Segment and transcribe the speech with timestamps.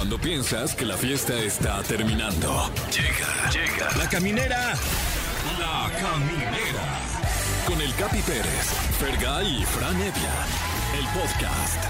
[0.00, 2.70] Cuando piensas que la fiesta está terminando.
[2.90, 3.86] Llega, llega.
[3.98, 4.72] La caminera.
[5.58, 6.98] La caminera.
[7.66, 10.32] Con el Capi Pérez, Fergay y Fran Evia.
[10.98, 11.84] El podcast.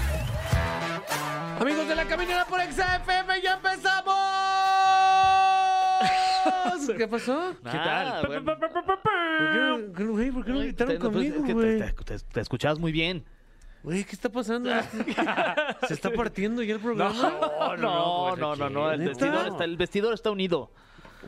[1.61, 4.13] Amigos de la caminera por XFM, ya empezamos.
[6.97, 7.55] ¿Qué pasó?
[7.63, 8.21] ¿Qué tal?
[8.23, 11.45] ¿Por qué, güey, ¿por qué no gritaron conmigo,
[12.33, 13.23] te escuchabas muy bien.
[13.83, 14.69] ¿Qué está pasando?
[15.87, 17.75] ¿Se está partiendo ya el programa?
[17.77, 19.09] No, no, no, no, no, el ¿Neta?
[19.11, 20.71] vestidor está, el vestidor está unido.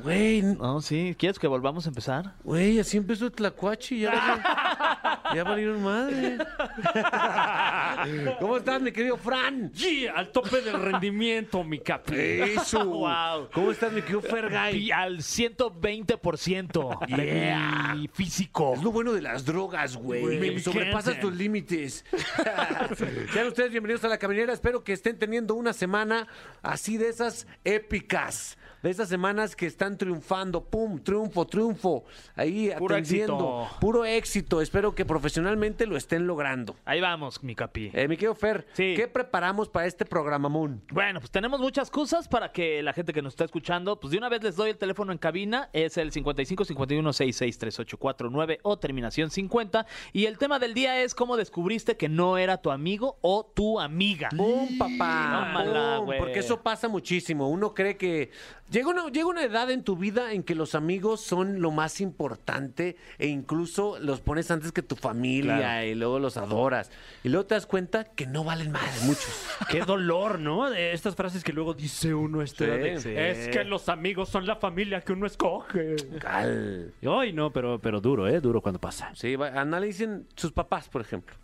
[0.02, 2.34] Güey, No, sí, ¿quieres que volvamos a empezar?
[2.44, 6.38] güey, así empezó Tlacuachi y ya, ya valieron madre.
[8.40, 9.72] ¿Cómo estás, mi querido Fran?
[9.74, 12.16] Sí, al tope del rendimiento, mi capi.
[12.16, 12.84] Eso.
[12.86, 13.50] Wow.
[13.54, 14.78] ¿Cómo estás, mi querido Fergay?
[14.78, 17.96] Y al 120% de Yeah.
[17.96, 18.74] mi físico.
[18.76, 20.40] Es lo bueno de las drogas, güey.
[20.40, 22.06] Me Sobrepasas tus límites.
[23.34, 24.54] Sean ustedes bienvenidos a la caminera.
[24.54, 26.28] Espero que estén teniendo una semana
[26.62, 28.58] así de esas épicas.
[28.84, 30.62] De esas semanas que están triunfando.
[30.66, 32.04] Pum, triunfo, triunfo.
[32.36, 33.62] Ahí Puro atendiendo.
[33.64, 33.80] éxito.
[33.80, 34.62] Puro éxito.
[34.62, 36.76] Espero que profesionalmente lo estén logrando.
[36.86, 37.90] Ahí vamos, mi capi.
[37.94, 38.94] Eh, mi querido Fer, Sí.
[38.96, 40.82] ¿qué preparamos para este programa Moon?
[40.92, 44.18] Bueno, pues tenemos muchas cosas para que la gente que nos está escuchando, pues de
[44.18, 48.78] una vez les doy el teléfono en cabina, es el 55 51 66 3849 o
[48.78, 53.18] terminación 50 y el tema del día es cómo descubriste que no era tu amigo
[53.22, 54.28] o tu amiga.
[54.36, 55.48] ¡Pum, papá!
[55.54, 56.20] Tómala, güey.
[56.20, 57.48] Porque eso pasa muchísimo.
[57.50, 58.30] Uno cree que.
[58.74, 62.02] Llega una, llega una edad en tu vida en que los amigos son lo más
[62.02, 65.86] importante e incluso los pones antes que tu familia Claro.
[65.86, 66.90] y luego los adoras.
[67.24, 69.46] Y luego te das cuenta que no valen más muchos.
[69.70, 70.72] Qué dolor, ¿no?
[70.72, 73.10] De estas frases que luego dice uno este Sí, de, sí.
[73.16, 75.96] Es que los amigos son la familia que uno escoge.
[76.20, 76.96] Cal.
[77.08, 78.42] Ay, no, pero, pero duro, ¿eh?
[78.42, 79.12] Duro cuando pasa.
[79.14, 81.36] Sí, analicen sus papás, por ejemplo.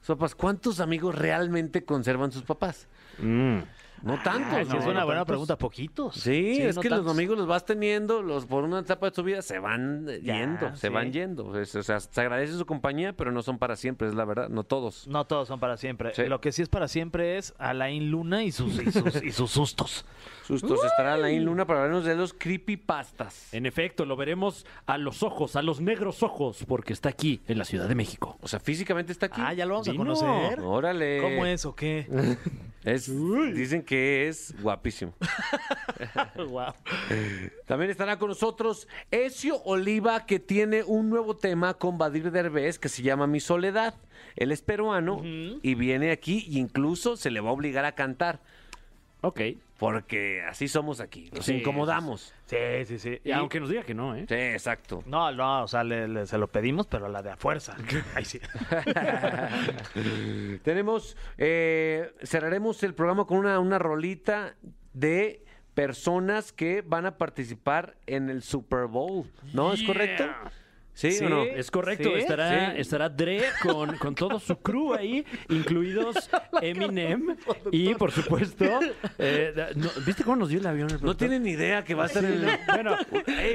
[0.00, 2.86] Sus papás, ¿cuántos amigos realmente conservan sus papás?
[4.02, 4.78] No tantos, Ay, sí, ¿no?
[4.78, 5.26] es una No buena tantos.
[5.26, 6.14] pregunta, poquitos.
[6.14, 7.14] Sí, es no que los tantos.
[7.16, 10.76] amigos los vas teniendo, los por una etapa de tu vida se van Ya, yendo,
[10.76, 11.46] se van yendo.
[11.46, 14.64] O sea, se agradece su compañía, pero no son para siempre, es la verdad, no
[14.64, 15.06] todos.
[15.08, 16.14] No todos son para siempre.
[16.14, 16.24] Sí.
[16.26, 19.50] Lo que sí es para siempre es Alain Luna y sus, y sus, y sus
[19.50, 20.04] sustos.
[20.48, 23.52] Sustos, estará Alain Luna para hablarnos de los creepypastas.
[23.52, 27.58] En efecto, lo veremos a los ojos, a los negros ojos, porque está aquí, en
[27.58, 28.38] la Ciudad de México.
[28.40, 29.42] O sea, físicamente está aquí.
[29.44, 30.60] Ah, ya lo vamos a conocer.
[30.60, 31.20] Órale.
[31.20, 32.06] ¿Cómo es o qué?
[32.84, 33.12] Es-
[33.54, 35.12] dicen que es guapísimo.
[36.36, 36.72] Wow.
[37.66, 42.88] También estará con nosotros Ezio Oliva, que tiene un nuevo tema con Badir Derbez que
[42.88, 43.94] se llama Mi Soledad.
[44.36, 48.40] Él es peruano y viene aquí e incluso se le va a obligar a cantar.
[49.20, 49.40] Ok.
[49.78, 52.34] Porque así somos aquí, nos Sí, incomodamos.
[52.46, 53.20] Sí, sí, sí.
[53.24, 54.24] Y aunque nos diga que no, ¿eh?
[54.28, 55.02] Sí, exacto.
[55.06, 57.76] No, no, o sea, le- le- se lo pedimos, pero la de a fuerza.
[58.16, 58.40] Ahí sí.
[60.62, 64.54] Tenemos, eh, cerraremos el programa con una, una rolita
[64.92, 69.26] de personas que van a participar en el Super Bowl.
[69.52, 69.72] ¿No?
[69.72, 69.86] ¿Es Yeah.
[69.86, 70.24] correcto?
[70.98, 71.24] ¿Sí, Sí.
[71.24, 71.42] o no?
[71.44, 72.14] Es correcto, ¿Sí?
[72.18, 72.80] estará, Sí.
[72.80, 76.28] estará Dre con, con todo su crew ahí, incluidos
[76.60, 77.36] Eminem
[77.70, 78.64] y, por supuesto,
[79.16, 80.90] eh, no, ¿viste cómo nos dio el avión?
[80.90, 82.58] el No tienen ni idea que va a estar en el...
[82.66, 82.96] Bueno,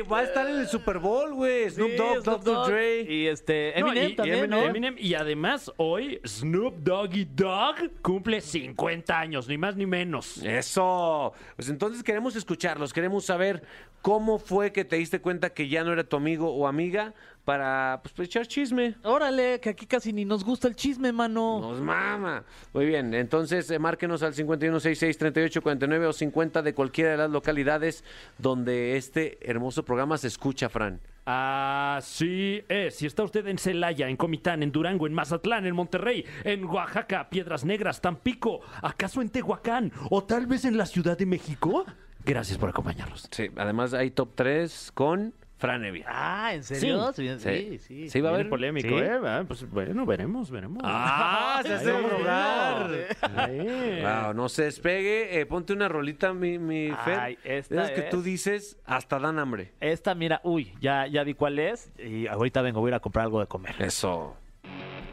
[0.09, 1.69] va a estar en el Super Bowl, güey.
[1.69, 2.43] Snoop Sí, Dogg, Snoop.
[2.43, 2.67] Dogg.
[2.69, 3.01] Dre.
[3.01, 4.65] Y este, no, Eminem y- también, Eminem, ¿no?
[4.65, 10.37] Eminem, y además hoy Snoop Doggy Dogg cumple 50 años, ni más ni menos.
[10.43, 11.33] Eso.
[11.57, 13.63] Pues entonces queremos escucharlos, queremos saber
[14.01, 17.13] cómo fue que te diste cuenta que ya no era tu amigo o amiga
[17.45, 18.95] para pues, echar chisme.
[19.03, 21.59] Órale, que aquí casi ni nos gusta el chisme, mano.
[21.59, 22.43] Nos mama.
[22.73, 28.03] Muy bien, entonces eh, márquenos al 5166-3849 o 50 de cualquiera de las localidades
[28.37, 30.99] donde este hermoso programa se escucha, Fran.
[31.25, 32.95] Así es.
[32.95, 37.29] Si está usted en Celaya, en Comitán, en Durango, en Mazatlán, en Monterrey, en Oaxaca,
[37.29, 41.85] Piedras Negras, Tampico, ¿acaso en Tehuacán o tal vez en la Ciudad de México?
[42.25, 43.27] Gracias por acompañarnos.
[43.31, 45.33] Sí, además hay top 3 con
[45.63, 46.03] Fran Evia.
[46.09, 47.13] Ah, ¿en serio?
[47.13, 47.29] Sí.
[47.39, 48.09] Sí, Sí.
[48.09, 48.21] sí.
[48.21, 48.95] va a haber polémico, ¿Sí?
[48.95, 49.17] ¿eh?
[49.23, 50.81] Ah, Pues bueno, veremos, veremos.
[50.85, 51.85] Ah, se hace.
[51.85, 54.01] Sí.
[54.01, 55.39] Wow, no se despegue.
[55.39, 57.17] Eh, ponte una rolita, mi, mi Fer.
[57.19, 58.09] Ay, esta De esas que es.
[58.09, 59.71] tú dices, hasta dan hambre.
[59.79, 62.99] Esta, mira, uy, ya, ya vi cuál es y ahorita vengo, voy a ir a
[62.99, 63.73] comprar algo de comer.
[63.79, 64.35] Eso.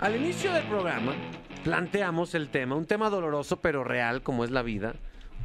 [0.00, 1.12] Al inicio del programa
[1.62, 4.94] planteamos el tema, un tema doloroso pero real como es la vida.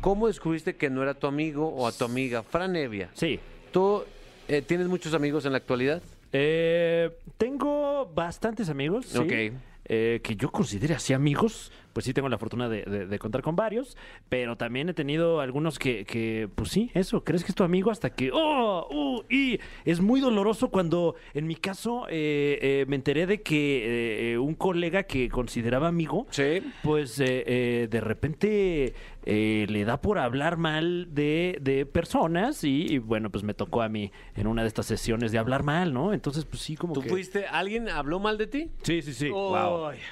[0.02, 2.42] ¿Cómo descubriste que no era tu amigo o a tu amiga?
[2.42, 3.40] Fran Evia, Sí.
[3.72, 4.04] ¿tú
[4.48, 6.02] eh, tienes muchos amigos en la actualidad?
[6.32, 9.06] Eh, tengo bastantes amigos.
[9.08, 9.18] sí.
[9.18, 9.54] Ok.
[9.86, 13.42] Eh, que yo considere así amigos, pues sí tengo la fortuna de, de- de contar
[13.42, 13.96] con varios,
[14.28, 17.90] pero también he tenido algunos que, que, pues sí, eso, crees que es tu amigo
[17.90, 22.98] hasta que, oh, uh, y es muy doloroso cuando, en mi caso, eh, eh, me
[22.98, 26.62] enteré de que eh, un colega que consideraba amigo, Sí.
[26.84, 28.94] pues de repente
[29.26, 33.90] le da por hablar mal de, de personas y, y, bueno, pues me tocó a
[33.90, 36.14] mí en una de estas sesiones de hablar mal, ¿no?
[36.14, 37.10] Entonces, pues sí, como ¿Tú que...
[37.10, 38.70] fuiste, alguien habló mal de ti?
[38.84, 39.26] Sí, sí, sí.
[39.28, 39.32] Ay.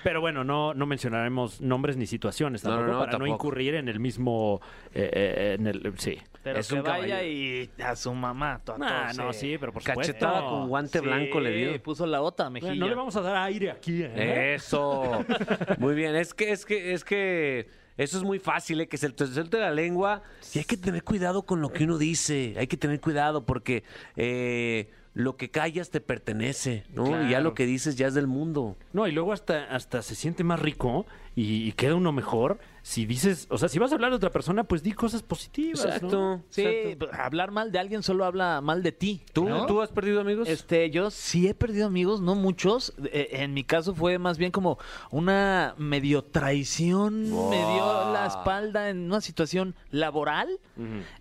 [0.03, 3.33] Pero bueno, no, no mencionaremos nombres ni situaciones No, no, tampoco no, para no tampoco.
[3.47, 4.61] incurrir en el mismo...
[4.93, 6.17] eh, eh, en el, sí.
[6.43, 7.25] Pero Es que un vaya caballero.
[7.27, 8.59] y a su mamá.
[8.65, 9.33] to- a Ah, todos, no, eh.
[9.33, 10.13] sí, pero por supuesto.
[10.13, 11.81] Cachetada con guante blanco le dio.
[11.83, 12.71] puso la otra mejilla.
[12.71, 14.55] Bueno, no le vamos a dar aire aquí, ¿eh?
[14.55, 15.23] Eso.
[15.79, 16.15] Muy bien.
[16.15, 18.87] Es que, es que, es que eso es muy fácil, ¿eh?
[18.87, 20.21] que se te suelte la lengua.
[20.53, 22.55] Y hay que tener cuidado con lo que uno dice.
[22.57, 23.83] Hay que tener cuidado porque
[24.17, 27.25] eh, lo que callas te pertenece, ¿no?
[27.25, 28.75] Y ya lo que dices ya es del mundo.
[28.93, 33.05] No, y luego hasta, hasta se siente más rico y, y queda uno mejor si
[33.05, 35.85] dices, o sea, si vas a hablar de otra persona, pues di cosas positivas.
[35.85, 35.89] ¿no?
[35.89, 36.41] Exacto.
[36.49, 37.09] Sí, exacto.
[37.13, 39.21] hablar mal de alguien solo habla mal de ti.
[39.31, 39.65] ¿Tú, ¿no?
[39.67, 40.49] ¿Tú has perdido amigos?
[40.49, 42.93] Este, yo sí he perdido amigos, no muchos.
[43.05, 44.77] Eh, en mi caso fue más bien como
[45.11, 50.59] una medio traición, me dio la espalda en una situación laboral,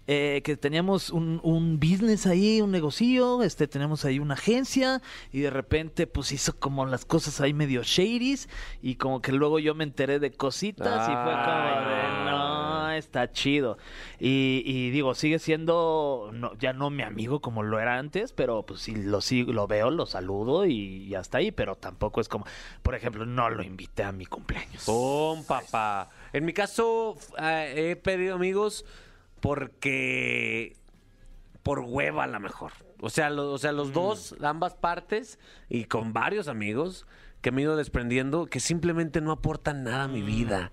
[0.09, 5.01] eh, que teníamos un, un business ahí, un negocio, este, tenemos ahí una agencia
[5.31, 8.49] y de repente pues hizo como las cosas ahí medio shadys
[8.83, 13.31] y como que luego yo me enteré de cositas y fue como de no, está
[13.33, 13.79] chido.
[14.19, 18.65] Y, y digo, sigue siendo no, ya no mi amigo como lo era antes, pero
[18.65, 22.29] pues si lo sigo, lo veo, lo saludo y, ya está ahí, pero tampoco es
[22.29, 22.45] como,
[22.83, 24.85] por ejemplo, no lo invité a mi cumpleaños.
[24.85, 26.11] Pum, papá.
[26.33, 28.85] En mi caso, eh, he perdido amigos
[29.41, 30.77] porque.
[31.63, 32.73] por hueva, a lo mejor.
[33.01, 35.39] O sea, lo- o sea, los dos, ambas partes,
[35.69, 37.07] y con varios amigos
[37.43, 40.73] que me he ido desprendiendo, que simplemente no aportan nada a mi vida.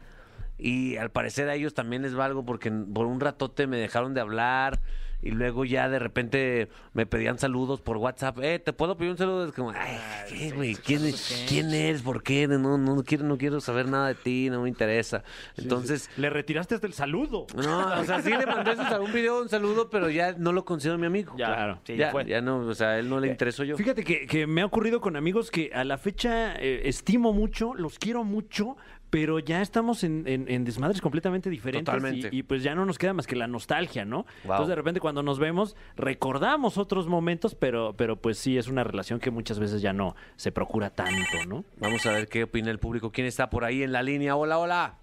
[0.57, 4.21] Y al parecer a ellos también les valgo porque por un ratote me dejaron de
[4.21, 4.79] hablar
[5.21, 8.39] y luego ya de repente me pedían saludos por WhatsApp.
[8.41, 9.45] Eh, ¿te puedo pedir un saludo?
[9.45, 9.97] Es como, ay,
[10.29, 10.75] ¿qué, güey?
[10.75, 11.01] ¿Quién,
[11.47, 12.01] ¿Quién eres?
[12.01, 12.47] ¿Por qué?
[12.47, 15.23] No, no, quiero, no quiero saber nada de ti, no me interesa.
[15.57, 16.09] Entonces...
[16.17, 17.47] Le retiraste hasta el saludo.
[17.55, 20.63] No, o sea, sí le mandé su- un video, un saludo, pero ya no lo
[20.65, 21.33] considero mi amigo.
[21.37, 21.79] Ya, Claro.
[21.85, 22.25] sí, ya, ya fue.
[22.25, 23.75] ya no, o sea, a él no le intereso yo.
[23.77, 27.73] Fíjate que, que me ha ocurrido con amigos que a la fecha eh, estimo mucho,
[27.73, 28.77] los quiero mucho,
[29.09, 31.85] pero ya estamos en, en- en desmadres completamente diferentes.
[31.93, 32.29] Totalmente.
[32.31, 34.17] Y, y, pues ya no nos queda más que la nostalgia, ¿no?
[34.43, 34.53] Wow.
[34.53, 38.83] Entonces de repente cuando nos vemos recordamos otros momentos, pero, pero pues sí es una
[38.83, 41.65] relación que muchas veces ya no se procura tanto, ¿no?
[41.77, 43.11] Vamos a ver qué opina el público.
[43.11, 44.35] ¿Quién está por ahí en la línea?
[44.35, 44.95] Hola, hola.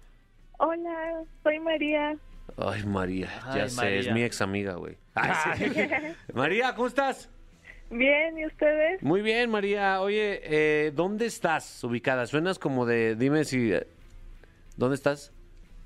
[0.59, 2.15] Hola, soy María.
[2.57, 4.13] Ay, María, ya Ay, sé, es María.
[4.13, 4.95] mi ex amiga, güey.
[5.13, 5.71] Ay, sí.
[6.33, 7.29] María, ¿cómo estás?
[7.89, 9.01] Bien, ¿y ustedes?
[9.03, 10.01] Muy bien, María.
[10.01, 12.25] Oye, eh, ¿dónde estás ubicada?
[12.25, 13.71] Suenas como de, dime si...
[14.77, 15.33] ¿Dónde estás?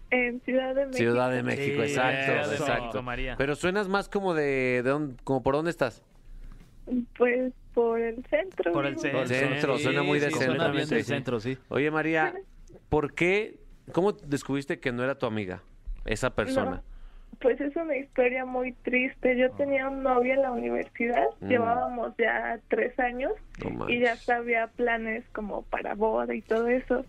[0.09, 0.97] En Ciudad de México.
[0.97, 3.01] Ciudad de México, Sí, exacto, de exacto.
[3.03, 3.35] María.
[3.37, 6.03] Pero suenas más como de, de dónde- como por dónde estás.
[7.17, 8.73] Pues por el centro.
[8.73, 9.25] Por el centro.
[9.27, 11.09] centro, suena muy de sí, Suena bien completamente, del sí.
[11.09, 11.57] centro, sí.
[11.69, 12.33] Oye, María,
[12.89, 13.55] ¿por qué?
[13.93, 15.61] ¿Cómo descubriste que no era tu amiga
[16.03, 16.71] esa persona?
[16.71, 19.37] No, pues es una historia muy triste.
[19.37, 21.47] Yo tenía un novio en la universidad, Mm.
[21.47, 23.31] llevábamos ya tres años
[23.63, 27.05] No y ya había planes como para boda y todo eso.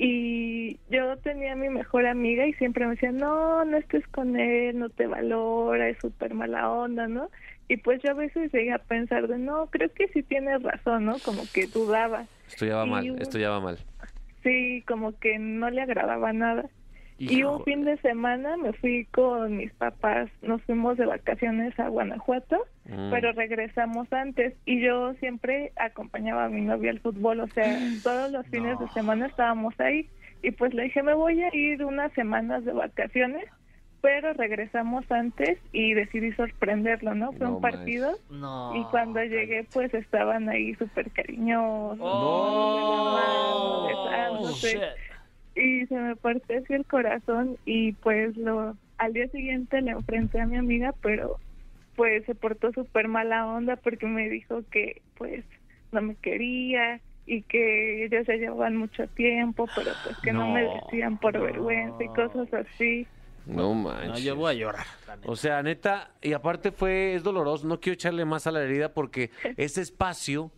[0.00, 4.38] Y yo tenía a mi mejor amiga y siempre me decía, no, no estés con
[4.38, 7.30] él, no te valora, es súper mala onda, ¿no?
[7.66, 11.04] Y pues yo a veces llegué a pensar de, no, creo que sí tienes razón,
[11.04, 11.16] ¿no?
[11.24, 12.26] Como que dudaba.
[12.46, 13.78] Esto ya va Y mal, un- esto ya va mal.
[14.44, 16.64] Sí, como que no le agradaba nada.
[17.18, 21.88] Y un fin de semana me fui con mis papás, nos fuimos de vacaciones a
[21.88, 23.10] Guanajuato, Mm.
[23.10, 28.30] pero regresamos antes y yo siempre acompañaba a mi novio al fútbol, o sea, todos
[28.30, 30.08] los fines de semana estábamos ahí
[30.42, 33.44] y pues le dije, me voy a ir unas semanas de vacaciones,
[34.00, 37.32] pero regresamos antes y decidí sorprenderlo, ¿no?
[37.32, 38.72] Fue No un partido No.
[38.76, 44.80] y cuando llegué pues estaban ahí súper cariñosos, Oh, besándose shit.
[45.58, 50.40] Y se me partió así el corazón y pues lo al día siguiente le enfrenté
[50.40, 51.38] a mi amiga pero
[51.96, 55.44] pues se portó súper mala onda porque me dijo que pues
[55.92, 60.62] no me quería y que ellos ya llevaban mucho tiempo pero pues que no, me
[60.62, 63.06] decían por vergüenza y cosas así
[63.46, 64.08] No manches.
[64.08, 64.86] No, yo voy a llorar.
[65.24, 68.92] O sea, neta, y aparte fue, es doloroso, no quiero echarle más a la herida
[68.92, 70.52] porque ese espacio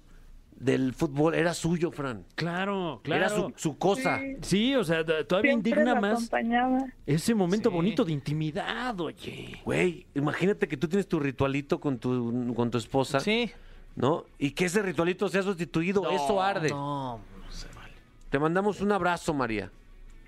[0.61, 2.25] del fútbol era suyo, Fran.
[2.37, 3.21] Claro, claro.
[3.25, 4.19] Era su, su cosa.
[4.19, 7.75] Sí, Sí, o sea, todavía siempre indigna lo más acompañaba ese momento Sí.
[7.77, 9.59] bonito de intimidad, oye.
[9.65, 13.51] Güey, imagínate que tú tienes tu ritualito con tu, con tu esposa, Sí.
[13.97, 14.25] ¿no?
[14.39, 16.69] Y que ese ritualito sea sustituido, eso arde.
[16.69, 17.95] No, no se vale.
[18.29, 19.71] Te mandamos un abrazo, María.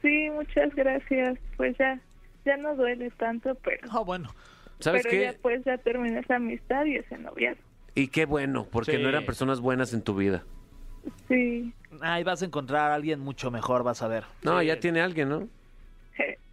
[0.00, 1.38] Sí, muchas gracias.
[1.56, 2.00] Pues ya,
[2.44, 4.34] ya no duele tanto, pero, Ah, bueno.
[4.80, 5.38] ¿Sabes pero ya qué?
[5.40, 7.62] pues ya terminé esa amistad y ese noviazgo.
[7.94, 9.02] Y qué bueno, porque Sí.
[9.02, 10.42] no eran personas buenas en tu vida.
[11.28, 14.24] Sí, Ahí vas a encontrar a alguien mucho mejor, vas a ver.
[14.42, 15.48] No, ya tiene alguien, ¿no?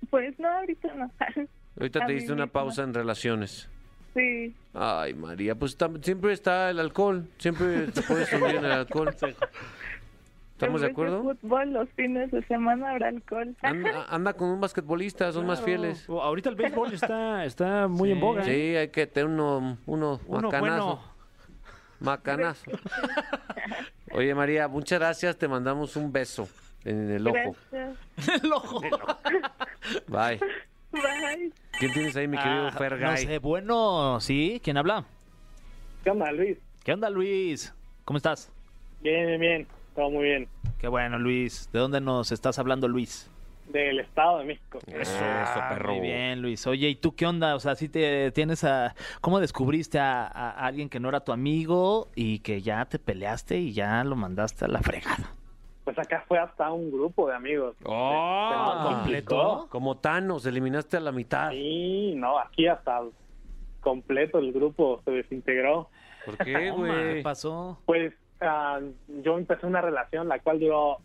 [0.10, 1.10] pues no, ahorita no.
[1.79, 2.51] Ahorita A te diste una misma.
[2.62, 3.69] pausa en relaciones.
[4.15, 7.25] Sí, Ay, María, pues siempre está el alcohol.
[7.38, 9.15] Siempre te puedes hundir en el alcohol.
[10.53, 11.22] ¿Estamos de acuerdo?
[11.24, 13.55] fútbol, los fines de semana habrá alcohol.
[13.62, 16.10] Anda, anda con un basquetbolista, son más fieles.
[16.10, 18.22] O- Ahorita el béisbol está, está muy en Sí.
[18.22, 18.43] boga.
[18.43, 18.77] Sí, ¿eh?
[18.79, 20.86] hay que tener uno, uno, Uno macanazo.
[20.86, 21.18] bueno.
[21.99, 22.71] Macanazo.
[24.11, 25.37] Oye, María, muchas gracias.
[25.37, 26.47] Te mandamos un beso
[26.83, 27.55] en el ojo.
[28.43, 28.81] El ojo.
[30.07, 30.39] Bye.
[30.91, 31.51] Bye.
[31.79, 33.25] ¿Quién tienes ahí, mi querido Ah, Fergay?
[33.25, 34.59] No sé, bueno, ¿sí?
[34.63, 35.05] ¿Quién habla?
[36.03, 36.57] ¿Qué onda, Luis?
[36.83, 37.73] ¿Qué onda, Luis?
[38.05, 38.51] ¿Cómo estás?
[39.01, 39.67] Bien, bien, bien.
[39.95, 40.47] Todo muy bien.
[40.79, 41.69] Qué bueno, Luis.
[41.71, 43.29] ¿De dónde nos estás hablando, Luis?
[43.69, 44.79] Del Estado de México.
[44.88, 45.91] Eso, Ah, perro.
[45.93, 46.65] Muy bien, Luis.
[46.67, 47.55] Oye, ¿y tú qué onda?
[47.55, 48.95] O sea, si te tienes a...
[49.21, 53.57] ¿Cómo descubriste a, a alguien que no era tu amigo y que ya te peleaste
[53.59, 55.35] y ya lo mandaste a la fregada?
[55.83, 57.75] Pues acá fue hasta un grupo de amigos.
[57.85, 58.79] ¡Oh!
[58.83, 59.67] Complicó.
[59.69, 61.51] Como Thanos, eliminaste a la mitad.
[61.51, 63.01] Sí, no, aquí hasta
[63.81, 65.89] completo el grupo se desintegró.
[66.25, 67.15] ¿Por qué, güey?
[67.15, 67.79] ¿Qué pasó?
[67.85, 68.79] Pues ah,
[69.23, 70.97] yo empecé una relación la cual duró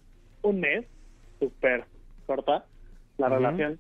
[0.43, 0.85] un mes,
[1.41, 1.85] súper
[2.25, 2.65] corta
[3.19, 3.37] la Ujú.
[3.37, 3.79] relación,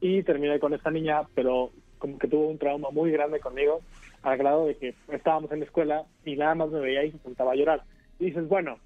[0.00, 3.80] y terminé con esta niña, pero como que tuvo un trauma muy grande conmigo,
[4.22, 7.18] al grado de que estábamos en la escuela y nada más me veía y se
[7.20, 7.82] sentaba a llorar.
[8.18, 8.78] Y dices, bueno,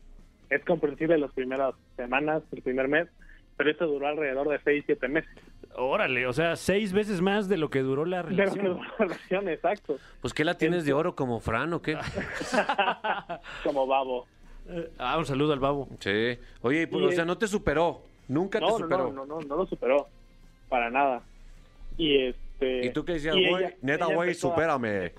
[0.48, 3.08] es comprensible las primeras semanas, el primer mes,
[3.56, 5.30] pero esto duró alrededor de seis, siete meses.
[5.76, 8.80] Órale, o sea, seis veces más de lo que duró la De una relación.
[8.98, 9.96] relación, exacto.
[10.20, 11.96] Pues, ¿qué la tienes de oro como Fran o qué?
[13.64, 14.26] Como babo.
[14.98, 15.88] Ah, un saludo al babo.
[16.00, 16.38] Sí.
[16.62, 18.02] Oye, pues, Y, o sea, eh, no te superó.
[18.30, 19.12] Nunca te No, no, superó.
[19.12, 20.06] no, no, no, no lo superó.
[20.68, 21.22] Para nada.
[21.96, 22.86] Y este.
[22.86, 23.74] ¿Y tú qué decías, güey?
[23.82, 25.12] Neta, güey, a- supérame.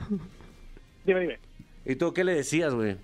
[1.06, 1.40] Dime, dime.
[1.86, 2.96] ¿Y tú qué le decías, güey?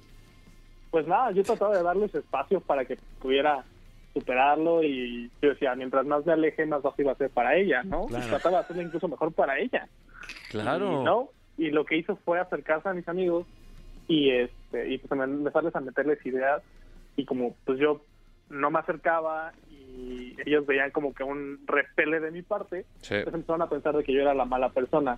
[0.92, 3.64] Pues nada, yo trataba de darles espacio para que pudiera
[4.14, 7.84] superarlo y yo decía, mientras más me aleje, más fácil va a ser para ella,
[7.84, 8.06] ¿no?
[8.10, 9.88] Y trataba de hacerlo incluso mejor para ella.
[10.50, 11.02] Claro.
[11.02, 11.30] Y, ¿no?
[11.58, 13.46] y lo que hizo fue acercarse a mis amigos
[14.08, 16.62] y este y pues em- empezarles a meterles ideas
[17.16, 18.02] y como pues yo
[18.50, 19.52] no me acercaba
[19.98, 23.16] y ellos veían como que un repele de mi parte, Sí.
[23.24, 25.18] pues empezaron a pensar de que yo era la mala persona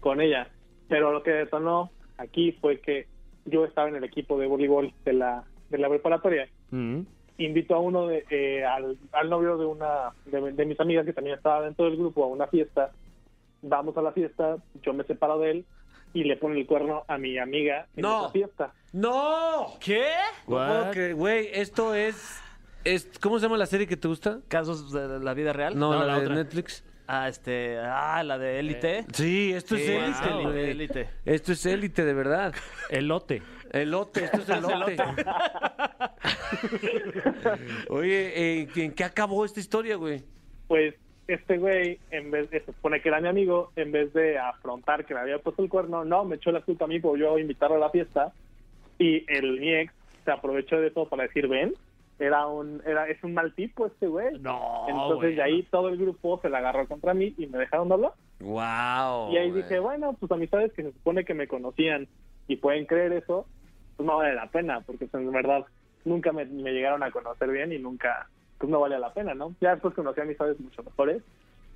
[0.00, 0.48] con ella.
[0.88, 3.06] Pero lo que detonó aquí fue que
[3.44, 6.48] yo estaba en el equipo de voleibol de la, de la preparatoria.
[6.70, 7.00] Mm.
[7.38, 11.12] Invito a uno de, eh, al, al novio de una de, de mis amigas que
[11.12, 12.90] también estaba dentro del grupo a una fiesta.
[13.62, 15.64] Vamos a la fiesta, yo me separo de él
[16.14, 18.20] y le pone el cuerno a mi amiga en No.
[18.22, 18.72] esa fiesta.
[18.92, 19.66] ¡No!
[19.84, 20.04] ¿Qué?
[20.46, 22.42] Güey, esto es,
[22.94, 23.10] es...
[23.20, 24.40] ¿Cómo se llama la serie que te gusta?
[24.48, 25.78] ¿Casos de la vida real?
[25.78, 26.34] No, No, la, la de otra.
[26.34, 26.84] Netflix.
[27.06, 27.78] Ah, este...
[27.78, 29.04] Ah, la de Élite.
[29.12, 30.70] Sí, esto es élite, wow, güey.
[30.70, 31.08] élite.
[31.24, 32.54] Esto es élite, de verdad.
[32.90, 33.42] Elote.
[33.72, 34.96] Elote, esto es elote.
[37.88, 40.22] Oye, eh, ¿en qué acabó esta historia, güey?
[40.66, 40.94] Pues
[41.26, 45.04] este güey, en vez de, se supone que era mi amigo, en vez de afrontar
[45.04, 47.38] que me había puesto el cuerno, no, me echó la culpa a mí por yo
[47.38, 48.32] invitarlo a la fiesta
[48.98, 49.92] y el mi ex
[50.24, 51.74] se aprovechó de eso para decir, ven,
[52.18, 54.38] era un, era, es un mal tipo este güey.
[54.40, 57.88] No, Entonces de ahí todo el grupo se la agarró contra mí y me dejaron
[57.88, 58.12] de hablar.
[58.40, 59.32] Wow.
[59.32, 62.06] y ahí dije, bueno, pues amistades que se supone que me conocían
[62.46, 63.46] y pueden creer eso,
[63.96, 65.66] pues no vale la pena, porque pues, en verdad
[66.04, 69.54] nunca me, me llegaron a conocer bien y nunca, pues no vale la pena, ¿no?
[69.60, 71.22] Ya después conocí amistades mucho mejores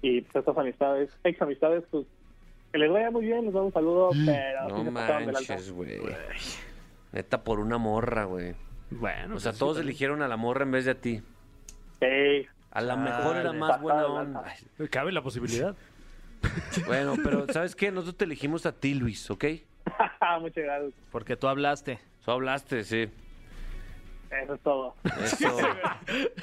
[0.02, 2.06] y pues estas amistades, ex amistades, pues
[2.72, 6.00] que les vaya muy bien, les doy un saludo, pero sí No manches, güey.
[7.12, 8.54] Neta, por una morra, güey.
[8.98, 11.22] Bueno, O sea, pues, todos sí, eligieron a la morra en vez de a ti.
[12.00, 14.44] Sí, A lo mejor era más buena onda.
[14.78, 15.74] Ay, Cabe la posibilidad.
[16.86, 17.92] Bueno, pero ¿sabes qué?
[17.92, 19.44] Nosotros te elegimos a ti, Luis, ¿ok?
[20.40, 22.00] muchas gracias, Porque tú hablaste.
[22.24, 23.08] Tú hablaste, sí.
[24.42, 24.94] eso es todo.
[25.22, 25.56] Eso.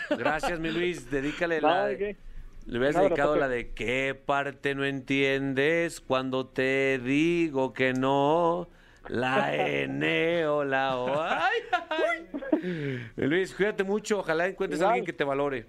[0.17, 1.09] Gracias, mi Luis.
[1.11, 1.89] Dedícale la...
[1.89, 8.69] Le hubieras No, dedicado la de ¿Qué parte no entiendes cuando te digo que no?
[9.09, 11.21] La N o la O.
[11.21, 13.09] Ay, ay.
[13.17, 14.19] Luis, cuídate mucho.
[14.19, 15.65] Ojalá encuentres a alguien que te valore.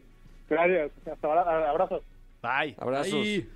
[0.48, 2.02] Gracias, hasta ahora, abrazos.
[2.42, 2.74] Bye.
[2.78, 3.14] Abrazos.
[3.14, 3.48] Ay.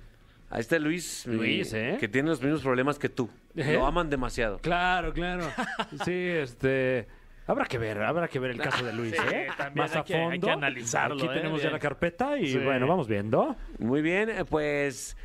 [0.49, 1.25] Ahí está Luis.
[1.27, 1.97] Luis, ¿eh?
[1.99, 3.29] Que tiene los mismos problemas que tú.
[3.55, 3.73] ¿Eh?
[3.73, 4.59] Lo aman demasiado.
[4.59, 5.43] Claro, claro.
[6.05, 7.07] Sí, este.
[7.47, 9.47] Habrá que ver, habrá que ver el caso de Luis, ¿eh?
[9.55, 10.47] también Más hay a que- hay fondo.
[10.47, 11.29] que analizarlo, Aquí ¿eh?
[11.35, 12.57] tenemos ya la carpeta y Sí.
[12.57, 13.55] bueno, vamos viendo.
[13.77, 15.15] Muy bien, eh, pues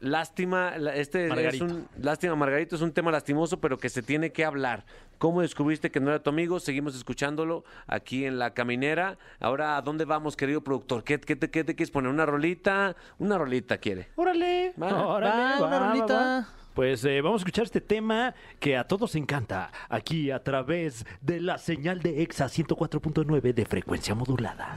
[0.00, 1.64] Lástima, este Margarito.
[1.64, 4.84] es un lástima Margarito es un tema lastimoso, pero que se tiene que hablar.
[5.18, 6.60] ¿Cómo descubriste que no era tu amigo?
[6.60, 9.16] Seguimos escuchándolo aquí en la caminera.
[9.40, 11.02] Ahora, ¿a dónde vamos, querido productor?
[11.02, 12.10] ¿Qué, qué te, qué te quieres poner?
[12.10, 12.94] ¿Una rolita?
[13.18, 14.08] Una rolita quiere.
[14.16, 16.14] Órale, Va, órale, va, va, una va, rolita.
[16.14, 16.48] va.
[16.74, 21.40] Pues eh, vamos a escuchar este tema que a todos encanta, aquí a través de
[21.40, 24.76] la señal de EXA 104.9 de frecuencia modulada.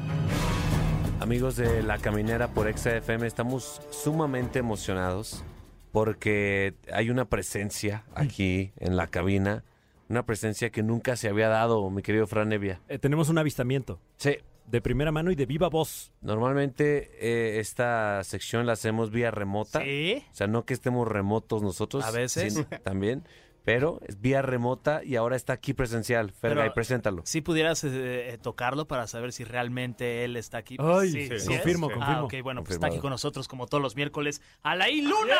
[1.20, 5.44] Amigos de La Caminera por Exa FM, estamos sumamente emocionados
[5.92, 9.64] porque hay una presencia aquí en la cabina,
[10.08, 12.82] una presencia que nunca se había dado, mi querido Fran Nevia.
[12.88, 16.14] Eh, tenemos un avistamiento Sí, de primera mano y de viva voz.
[16.22, 19.82] normalmente eh, esta sección la hacemos vía remota.
[19.82, 20.24] ¿Sí?
[20.32, 22.06] O sea, no que estemos remotos nosotros.
[22.06, 22.66] A veces.
[22.84, 23.24] también,
[23.70, 26.32] pero es vía remota y ahora está aquí presencial.
[26.32, 27.22] Fergay, preséntalo.
[27.28, 30.76] Si pudieras eh, eh, tocarlo para saber si realmente él está aquí.
[30.80, 31.94] Ay, sí, sí, sí confirmo, es?
[31.94, 32.20] confirmo.
[32.20, 34.42] Ah, ok, bueno, pues está aquí con nosotros como todos los miércoles.
[34.64, 35.36] ¡Alain Luna!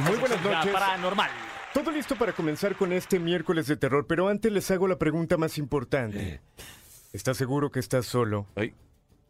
[0.00, 0.72] Muy buenas noches.
[0.72, 1.30] Paranormal.
[1.72, 5.36] Todo listo para comenzar con este miércoles de terror, pero antes les hago la pregunta
[5.36, 6.40] más importante.
[7.12, 8.48] ¿Estás seguro que estás solo?
[8.56, 8.74] Ay,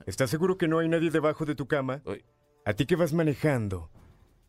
[0.06, 2.00] ¿Estás seguro que no hay nadie debajo de tu cama?
[2.06, 2.24] ay.
[2.64, 3.90] ¿A ti que vas manejando?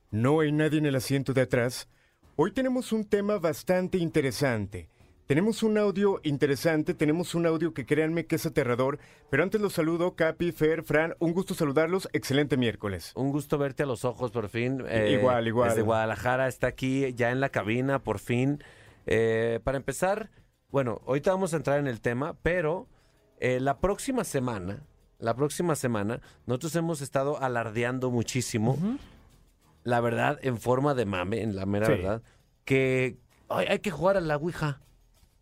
[0.09, 1.89] ¿No hay nadie en el asiento de atrás?
[2.37, 4.89] Hoy tenemos un tema bastante interesante.
[5.25, 8.99] Tenemos un audio interesante, tenemos un audio que créanme que es aterrador,
[9.31, 13.13] pero antes los saludo, Capi, Fer, Fran, un gusto saludarlos, excelente miércoles.
[13.15, 14.83] Un gusto verte a los ojos por fin.
[14.89, 15.69] Eh, Igual, igual.
[15.69, 18.61] Desde Guadalajara está aquí ya en la cabina por fin.
[19.05, 20.29] Eh, para empezar,
[20.71, 22.89] bueno, ahorita vamos a entrar en el tema, pero
[23.39, 24.83] eh, la próxima semana,
[25.19, 28.77] la próxima semana, nosotros hemos estado alardeando muchísimo,
[29.85, 31.93] la verdad, en forma de mame, en la mera Sí.
[31.93, 32.21] verdad,
[32.65, 34.81] que ay, hay que jugar a la Ouija.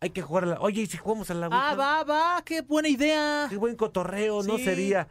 [0.00, 0.60] Hay que jugar a la...
[0.60, 1.70] Oye, ¿y si jugamos a la Ouija?
[1.70, 3.46] Ah, va, va, qué buena idea.
[3.50, 5.08] Qué buen cotorreo, ¿no sería?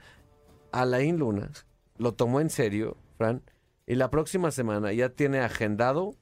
[0.72, 1.50] Alain Luna
[1.98, 3.42] lo tomó en serio, Fran,
[3.88, 6.16] y la próxima semana ya tiene agendado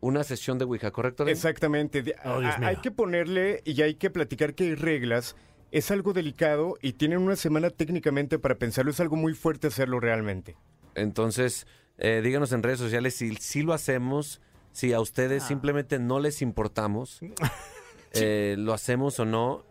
[0.00, 1.22] una sesión de Ouija, ¿correcto?
[1.22, 1.36] Alain?
[1.36, 2.02] Exactamente.
[2.02, 2.68] De- Oh, Dios a- mío.
[2.68, 5.36] hay que ponerle y hay que platicar que hay reglas.
[5.72, 8.90] Es algo delicado y tienen una semana técnicamente para pensarlo.
[8.90, 10.56] Es algo muy fuerte hacerlo realmente.
[10.96, 11.66] Entonces,
[12.00, 14.40] eh, díganos en redes sociales si, si lo hacemos,
[14.72, 15.00] si a Ah.
[15.00, 17.20] ustedes simplemente no les importamos,
[18.12, 19.64] eh, lo hacemos o no.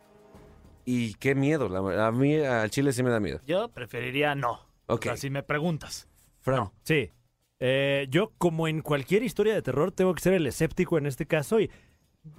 [0.85, 3.39] Y qué miedo, la a mí al chile sí me da miedo.
[3.45, 4.59] Yo preferiría no.
[4.87, 5.01] Ok.
[5.01, 6.07] O sea, si me preguntas.
[6.39, 7.11] Fran, Sí.
[7.59, 11.25] Eh, yo, como en cualquier historia de terror, tengo que ser el escéptico en este
[11.27, 11.69] caso y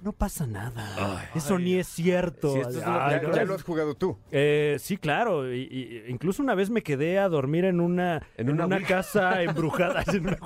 [0.03, 1.29] no pasa nada.
[1.35, 2.53] Eso ni es cierto.
[2.53, 4.17] Sí, esto es lo- Ay, Ya, lo has jugado tú.
[4.31, 5.51] Eh, sí, claro.
[5.53, 10.03] y- y- incluso una vez me quedé a dormir en una, En una casa embrujada.
[10.07, 10.37] en una.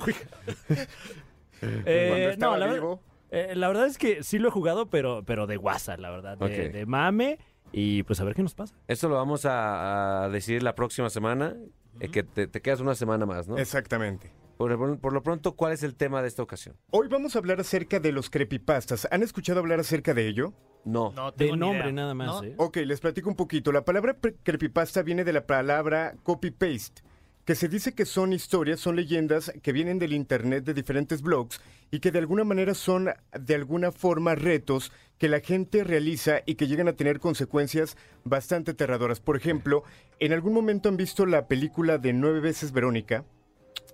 [1.62, 3.02] Eh, Cuando estaba no, la, vivo.
[3.32, 6.38] eh, la verdad es que sí lo he jugado, pero, pero de guasa, la verdad.
[6.38, 7.40] De, de mame.
[7.72, 8.76] Y pues a ver qué nos pasa.
[8.88, 11.56] Esto lo vamos a, a decidir la próxima semana,
[12.00, 13.58] eh, que te, te quedas una semana más, ¿no?
[13.58, 14.32] Exactamente.
[14.58, 16.76] Por, por lo pronto, ¿cuál es el tema de esta ocasión?
[16.92, 19.08] Hoy vamos a hablar acerca de los creepypastas.
[19.12, 20.54] ¿Han escuchado hablar acerca de ello?
[20.86, 21.12] No.
[21.12, 21.92] No De tengo nombre idea.
[21.92, 22.28] nada más.
[22.28, 22.44] ¿No?
[22.44, 22.54] ¿eh?
[22.58, 23.72] Ok, les platico un poquito.
[23.72, 27.02] La palabra creepypasta viene de la palabra copy-paste,
[27.44, 31.60] que se dice que son historias, son leyendas que vienen del internet de diferentes blogs
[31.92, 36.56] y que de alguna manera son de alguna forma retos que la gente realiza y
[36.56, 39.20] que llegan a tener consecuencias bastante aterradoras.
[39.20, 39.84] Por ejemplo,
[40.20, 43.26] ¿en algún momento han visto la película de Nueve veces Verónica?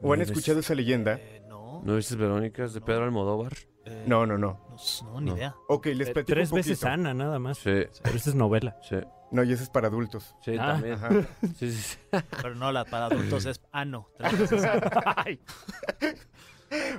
[0.02, 1.16] ¿O han escuchado esa leyenda?
[1.16, 3.54] Eh, no, ¿No dices Verónicas de Pedro Almodóvar?
[3.86, 4.60] eh, No, no, no.
[5.04, 5.56] no, ni idea.
[5.68, 6.84] Ok, les Eh, platico Tres un veces.
[6.84, 7.58] Ana, nada más.
[7.58, 7.72] Sí,
[8.04, 8.78] Pero esta es novela.
[8.88, 8.96] sí,
[9.32, 10.36] No, y ese es para adultos.
[10.44, 10.74] sí, Ah.
[10.74, 10.94] también.
[10.96, 11.10] Ajá.
[11.58, 11.98] Sí, sí, sí.
[12.42, 14.08] Pero no, la para adultos es ano.
[14.18, 14.64] Tres veces.
[15.16, 15.40] Ay.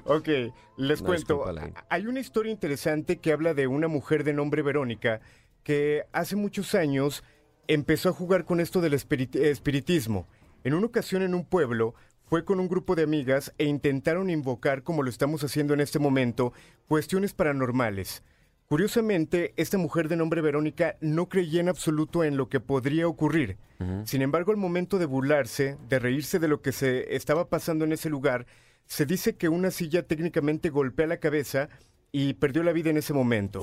[0.04, 0.28] Ok,
[0.76, 1.44] les No, cuento.
[1.46, 1.84] disculpa.
[1.88, 5.20] Hay una historia interesante que habla de una mujer de nombre Verónica
[5.62, 7.22] que hace muchos años
[7.68, 10.26] empezó a jugar con esto del espirit- espiritismo.
[10.64, 11.94] En una ocasión en un pueblo
[12.32, 15.98] fue con un grupo de amigas e intentaron invocar, como lo estamos haciendo en este
[15.98, 16.54] momento,
[16.88, 18.22] cuestiones paranormales.
[18.68, 23.58] Curiosamente, esta mujer de nombre Verónica no creía en absoluto en lo que podría ocurrir.
[24.06, 27.92] Sin embargo, al momento de burlarse, de reírse de lo que se estaba pasando en
[27.92, 28.46] ese lugar,
[28.86, 31.68] se dice que una silla técnicamente golpea la cabeza
[32.12, 33.62] y perdió la vida en ese momento.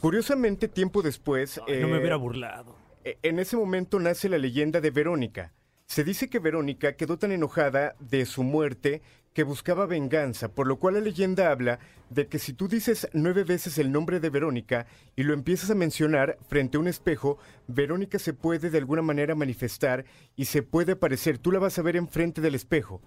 [0.00, 1.60] Curiosamente, tiempo después...
[1.68, 2.74] Ay, no me eh, hubiera burlado.
[3.04, 5.52] e- En ese momento nace la leyenda de Verónica.
[5.88, 9.00] Se dice que Verónica quedó tan enojada de su muerte
[9.32, 11.78] que buscaba venganza, por lo cual la leyenda habla
[12.10, 15.74] de que si tú dices nueve veces el nombre de Verónica y lo empiezas a
[15.74, 20.04] mencionar frente a un espejo, Verónica se puede de alguna manera manifestar
[20.36, 21.38] y se puede aparecer.
[21.38, 23.00] Tú la vas a ver enfrente del espejo.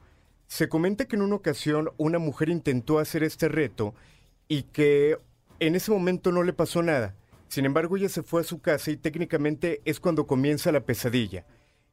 [0.47, 3.93] Se comenta que en una ocasión una mujer intentó hacer este reto
[4.47, 5.17] y que
[5.59, 7.13] en ese momento no le pasó nada.
[7.47, 11.45] Sin embargo, ella se fue a su casa y técnicamente es cuando comienza la pesadilla.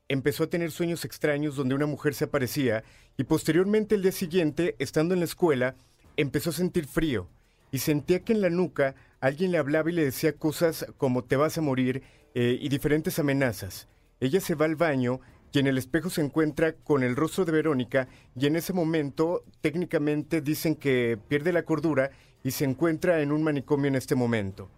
[0.09, 2.83] Empezó a tener sueños extraños donde una mujer se aparecía
[3.17, 5.77] y posteriormente el día siguiente, estando en la escuela,
[6.17, 7.29] empezó a sentir frío
[7.71, 11.37] y sentía que en la nuca alguien le hablaba y le decía cosas como te
[11.37, 12.03] vas a morir
[12.35, 13.89] eh, y diferentes amenazas.
[14.21, 15.21] Ella se va al baño
[15.53, 19.45] y en el espejo se encuentra con el rostro de Verónica y en ese momento
[19.61, 22.11] técnicamente dicen que pierde la cordura
[22.43, 24.71] y se encuentra en un manicomio en este momento.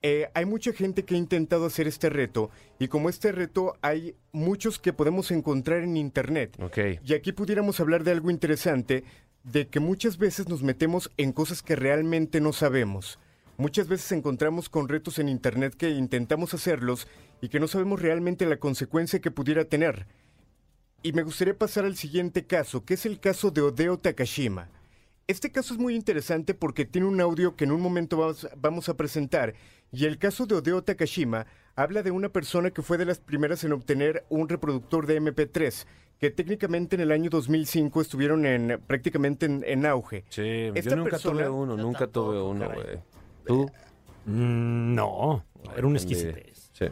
[0.00, 4.14] Eh, hay mucha gente que ha intentado hacer este reto y como este reto hay
[4.30, 6.56] muchos que podemos encontrar en internet.
[6.60, 6.78] Ok.
[7.04, 9.02] Y aquí pudiéramos hablar de algo interesante,
[9.42, 13.18] de que muchas veces nos metemos en cosas que realmente no sabemos.
[13.56, 17.08] Muchas veces encontramos con retos en internet que intentamos hacerlos
[17.40, 20.06] y que no sabemos realmente la consecuencia que pudiera tener.
[21.02, 24.68] Y me gustaría pasar al siguiente caso, que es el caso de Odeo Takashima.
[25.28, 28.88] Este caso es muy interesante porque tiene un audio que en un momento vamos, vamos
[28.88, 29.52] a presentar.
[29.92, 33.62] Y el caso de Odeo Takashima habla de una persona que fue de las primeras
[33.62, 35.84] en obtener un reproductor de MP3,
[36.18, 40.24] que técnicamente en el año 2005 estuvieron en, prácticamente en, en auge.
[40.30, 42.98] Sí, Esta yo nunca persona- tuve uno, nunca tuve uno, güey.
[43.46, 43.70] ¿Tú?
[44.24, 45.44] Mm, no,
[45.76, 46.70] era un exquisitez.
[46.72, 46.86] Sí.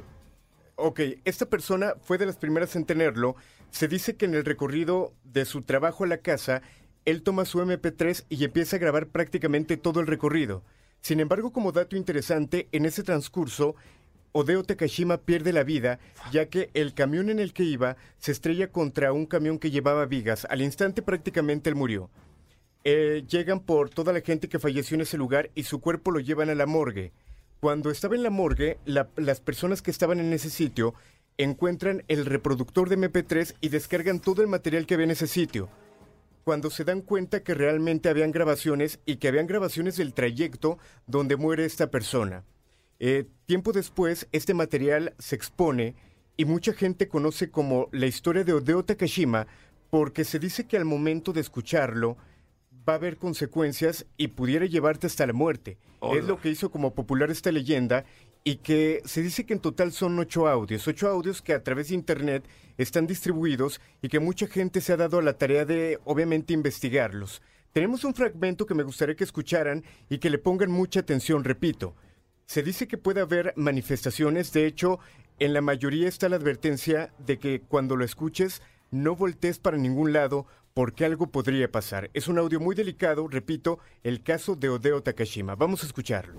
[0.74, 3.34] Ok, esta persona fue de las primeras en tenerlo.
[3.70, 6.60] Se dice que en el recorrido de su trabajo a la casa,
[7.06, 10.62] él toma su MP3 y empieza a grabar prácticamente todo el recorrido.
[11.00, 13.74] Sin embargo, como dato interesante, en ese transcurso,
[14.32, 15.98] Odeo Takashima pierde la vida,
[16.30, 20.04] ya que el camión en el que iba se estrella contra un camión que llevaba
[20.04, 20.46] vigas.
[20.50, 22.10] Al instante prácticamente él murió.
[22.84, 26.20] Eh, llegan por toda la gente que falleció en ese lugar y su cuerpo lo
[26.20, 27.12] llevan a la morgue.
[27.60, 30.94] Cuando estaba en la morgue, la- las personas que estaban en ese sitio
[31.38, 35.68] encuentran el reproductor de MP3 y descargan todo el material que había en ese sitio.
[36.46, 40.78] Cuando se dan cuenta que realmente habían grabaciones y que habían grabaciones del trayecto
[41.08, 42.44] donde muere esta persona.
[43.00, 45.96] Eh, tiempo después, este material se expone
[46.36, 49.48] y mucha gente conoce como la historia de Odeo Takashima
[49.90, 52.16] porque se dice que al momento de escucharlo
[52.88, 55.78] va a haber consecuencias y pudiera llevarte hasta la muerte.
[56.14, 58.04] Es lo que hizo como popular esta leyenda
[58.46, 61.88] y que se dice que en total son ocho audios, ocho audios que a través
[61.88, 62.44] de internet
[62.78, 67.42] están distribuidos y que mucha gente se ha dado a la tarea de obviamente investigarlos.
[67.72, 71.96] Tenemos un fragmento que me gustaría que escucharan y que le pongan mucha atención, repito.
[72.46, 75.00] Se dice que puede haber manifestaciones, de hecho,
[75.40, 80.12] en la mayoría está la advertencia de que cuando lo escuches no voltees para ningún
[80.12, 82.10] lado porque algo podría pasar.
[82.14, 85.56] Es un audio muy delicado, repito, el caso de Odeo Takashima.
[85.56, 86.34] Vamos a escucharlo.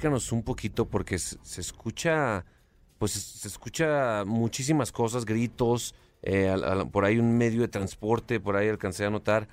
[0.00, 2.46] Explícanos un poquito porque se, se escucha,
[2.98, 6.54] pues se escucha muchísimas cosas, gritos, eh,
[6.90, 9.46] por ahí un medio de transporte, por ahí alcancé a notar.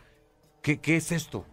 [0.62, 1.46] ¿Qué, qué es esto?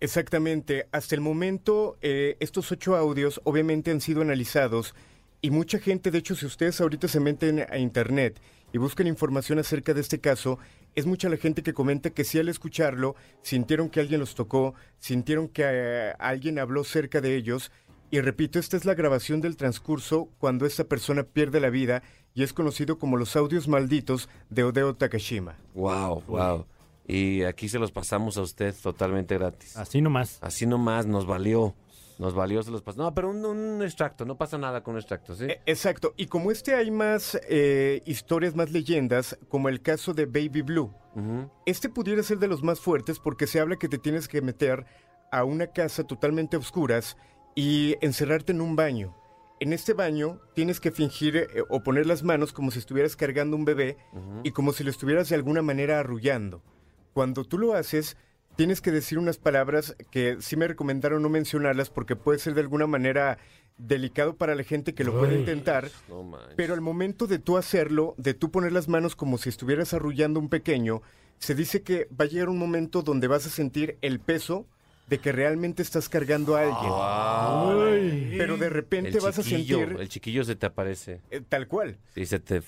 [0.00, 0.86] Exactamente.
[0.92, 4.94] Hasta el momento, eh, estos ocho audios obviamente han sido analizados
[5.40, 8.38] y mucha gente, de hecho, si ustedes ahorita se meten a internet
[8.70, 10.58] y buscan información acerca de este caso,
[10.94, 14.74] es mucha la gente que comenta que sí al escucharlo sintieron que alguien los tocó,
[14.98, 17.72] sintieron que eh, alguien habló cerca de ellos.
[18.12, 22.02] Y repito, esta es la grabación del transcurso cuando esta persona pierde la vida
[22.34, 25.56] y es conocido como los audios malditos de Odeo Takashima.
[25.74, 26.66] Wow, wow.
[27.08, 29.78] Y aquí se los pasamos a usted totalmente gratis.
[29.78, 30.36] Así nomás.
[30.42, 31.74] Así nomás nos valió.
[32.18, 33.06] Nos valió, se los pasamos.
[33.06, 35.44] No, pero un, un extracto, no pasa nada con un extracto, ¿sí?
[35.46, 40.26] E- Exacto, y como este hay más eh, historias, más leyendas, como el caso de
[40.26, 40.92] Baby Blue.
[41.64, 44.84] Este pudiera ser de los más fuertes porque se habla que te tienes que meter
[45.32, 47.16] a una casa totalmente a oscuras
[47.54, 49.16] y encerrarte en un baño.
[49.60, 53.56] En este baño tienes que fingir eh, o poner las manos como si estuvieras cargando
[53.56, 53.96] un bebé
[54.42, 56.62] y como si lo estuvieras de alguna manera arrullando.
[57.12, 58.16] Cuando tú lo haces,
[58.56, 62.62] tienes que decir unas palabras que sí me recomendaron no mencionarlas porque puede ser de
[62.62, 63.38] alguna manera
[63.78, 65.90] delicado para la gente que lo puede intentar.
[66.08, 66.38] No.
[66.56, 70.40] Pero al momento de tú hacerlo, de tú poner las manos como si estuvieras arrullando
[70.40, 71.02] un pequeño,
[71.38, 74.66] se dice que va a llegar un momento donde vas a sentir el peso
[75.08, 78.38] de que realmente estás cargando a alguien.
[78.38, 81.98] Pero de repente el vas a sentir el chiquillo se te aparece eh, tal cual.
[82.14, 82.62] y se te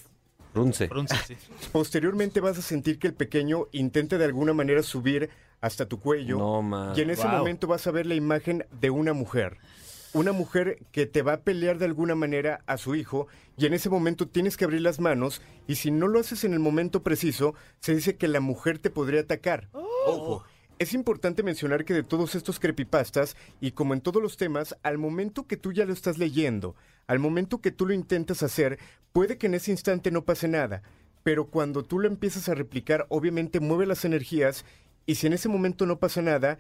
[0.53, 0.89] frunce.
[0.89, 1.37] Frunce, sí.
[1.73, 6.39] Posteriormente vas a sentir que el pequeño intenta de alguna manera subir hasta tu cuello.
[6.39, 6.93] No, man.
[6.97, 7.39] Y en ese Wow.
[7.39, 9.57] momento vas a ver la imagen de una mujer.
[10.13, 13.75] Una mujer que te va a pelear de alguna manera a su hijo y en
[13.75, 17.03] ese momento tienes que abrir las manos y si no lo haces en el momento
[17.03, 19.69] preciso, se dice que la mujer te podría atacar.
[19.73, 20.45] Ojo.
[20.79, 24.99] Es importante mencionar que de todos estos creepypastas, y como en todos los temas, al
[24.99, 26.75] momento que tú ya lo estás leyendo,
[27.07, 28.79] al momento que tú lo intentas hacer,
[29.13, 30.83] puede que en ese instante no pase nada,
[31.23, 34.65] pero cuando tú lo empiezas a replicar, obviamente mueve las energías,
[35.07, 36.59] y si en ese momento no pasa nada,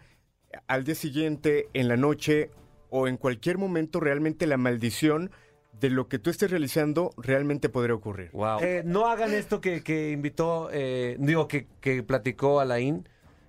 [0.68, 2.50] al día siguiente, en la noche
[2.90, 5.33] o en cualquier momento, realmente la maldición
[5.81, 8.31] de lo que tú estés realizando realmente podría ocurrir.
[8.33, 8.61] Wow.
[8.61, 13.09] Eh, no hagan esto que, que invitó, eh, digo, que, que platicó Alain.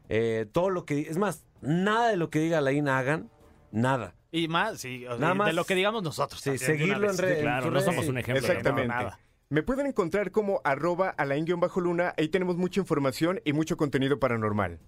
[0.09, 1.01] Eh, todo lo que.
[1.01, 3.29] Es más, nada de lo que diga Alain hagan.
[3.71, 4.15] Nada.
[4.31, 6.41] Y más, sí, o sea, Nada más- de lo que digamos nosotros.
[6.41, 7.41] Sí, también, seguirlo en redes.
[7.41, 8.45] Claro, no somos un ejemplo.
[8.45, 8.87] de Exactamente.
[8.87, 9.19] nada.
[9.49, 12.13] Me pueden encontrar como arroba alain-luna.
[12.17, 14.79] Ahí tenemos mucha información y mucho contenido paranormal.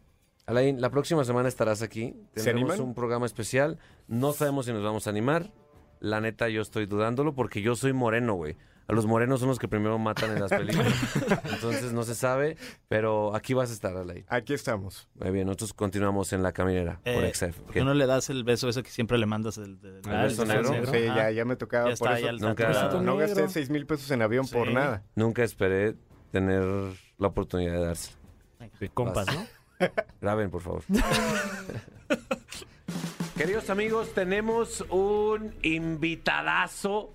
[0.47, 2.15] Alain, la próxima semana estarás aquí.
[2.35, 3.77] ¿Se Tendremos un programa especial.
[4.07, 5.51] No sabemos si nos vamos a animar.
[5.99, 8.55] La neta, yo estoy dudándolo porque yo soy moreno, güey.
[8.89, 10.93] A los morenos son los que primero matan en las películas.
[11.51, 12.55] Entonces no se sabe,
[12.87, 14.25] pero aquí vas a estar, Alain.
[14.29, 15.09] Aquí estamos.
[15.15, 17.59] Muy bien, nosotros continuamos en la caminera por Eh, XF.
[17.59, 20.45] ¿por qué no le das el beso ese que siempre le mandas Ah, del beso
[20.45, 20.85] negro?
[20.91, 21.89] Sí, ya, ya me tocaba.
[21.89, 24.73] Ya por está, eso nunca- no gasté seis mil pesos en avión por Sí.
[24.73, 25.03] nada.
[25.15, 25.95] Nunca esperé
[26.31, 26.63] tener
[27.17, 28.17] la oportunidad de dársela.
[28.79, 29.45] De compas, ¿no?
[30.21, 30.83] Graben, por favor.
[33.37, 37.13] Queridos amigos, tenemos un invitadazo.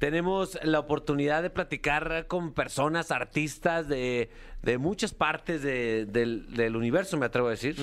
[0.00, 4.30] Tenemos la oportunidad de platicar con personas, artistas de,
[4.62, 7.76] de muchas partes de- del, del universo, me atrevo a decir.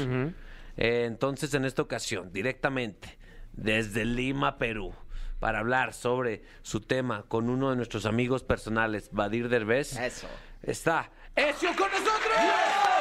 [0.78, 3.20] Eh, entonces, en esta ocasión, directamente
[3.54, 4.96] desde Lima, Perú,
[5.40, 9.96] para hablar sobre su tema con uno de nuestros amigos personales, Badir Derbez.
[9.98, 10.28] Eso.
[10.64, 12.97] Está Ezio con nosotros.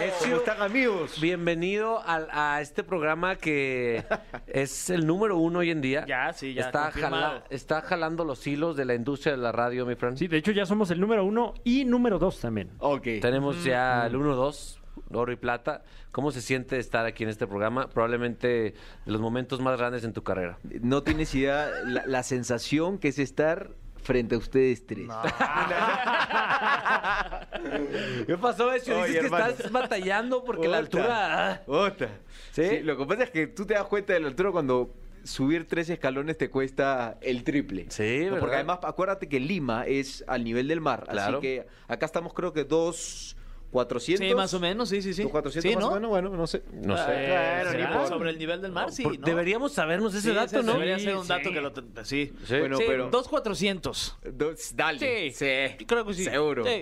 [0.00, 1.20] Ezio, ¿Cómo están, amigos?
[1.20, 4.04] bienvenido al- a, este programa que
[4.48, 6.04] es el número uno hoy en día.
[6.08, 9.86] Ya, sí, ya, Está, jala- está jalando los hilos de la industria de la radio,
[9.86, 10.18] mi friend.
[10.18, 12.70] Sí, de hecho ya somos el número uno y número dos también.
[12.80, 13.04] Ok.
[13.22, 14.78] Tenemos ya el 1-2,
[15.12, 15.84] oro y plata.
[16.10, 17.88] ¿Cómo se siente estar aquí en este programa?
[17.90, 18.74] Probablemente de
[19.06, 20.58] los momentos más grandes en tu carrera.
[20.80, 23.70] No tienes idea la, la sensación que es estar
[24.04, 25.08] frente a ustedes tres.
[28.26, 28.68] ¿Qué pasó?
[28.68, 29.46] Oye, Dices que hermano.
[29.46, 31.50] estás batallando porque la altura...
[31.52, 31.60] ah.
[31.66, 32.10] Otra.
[32.52, 32.80] ¿Sí?
[32.82, 35.88] Lo que pasa es que tú te das cuenta de la altura cuando subir tres
[35.90, 37.86] escalones te cuesta el triple.
[37.88, 38.38] Sí, No.
[38.38, 41.06] Porque además, acuérdate que Lima es al nivel del mar.
[41.10, 41.38] Claro.
[41.38, 43.36] Así que acá estamos, creo que dos.
[43.74, 44.28] 400.
[44.28, 45.22] Sí, más o menos, sí, sí, sí.
[45.24, 45.90] ¿Dos 400 Sí, más ¿no?
[45.90, 46.10] o menos?
[46.10, 46.62] Bueno, no sé.
[46.72, 47.04] No sé.
[47.08, 48.06] Eh, modo.
[48.06, 49.02] sobre el nivel del mar, sí.
[49.18, 50.74] Deberíamos sabernos ese Sí, dato, ¿no?
[50.74, 51.52] Debería ser un Sí, dato sí.
[51.54, 51.72] que lo...
[52.04, 52.32] Sí.
[52.44, 52.58] Sí.
[52.60, 53.10] Bueno, Sí, pero.
[53.10, 54.16] dos cuatrocientos.
[54.32, 55.32] dos- dale.
[55.32, 55.84] Sí.
[55.86, 56.24] Creo que sí.
[56.24, 56.64] Seguro.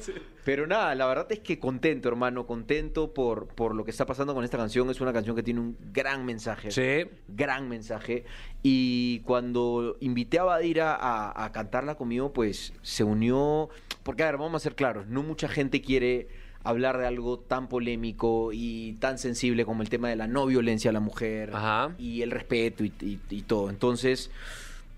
[0.00, 0.12] Sí.
[0.44, 4.34] Pero nada, la verdad es que contento, hermano, contento por, por lo que está pasando
[4.34, 4.90] con esta canción.
[4.90, 6.70] Es una canción que tiene un gran mensaje.
[6.70, 7.08] Sí.
[7.28, 8.26] Gran mensaje.
[8.62, 13.70] Y cuando invité a Badira a, a cantarla conmigo, pues se unió.
[14.04, 16.28] Porque, a ver, vamos a ser claros, no mucha gente quiere
[16.62, 20.90] hablar de algo tan polémico y tan sensible como el tema de la no violencia
[20.90, 21.94] a la mujer Ajá.
[21.98, 23.68] y el respeto y, y- y todo.
[23.70, 24.30] Entonces,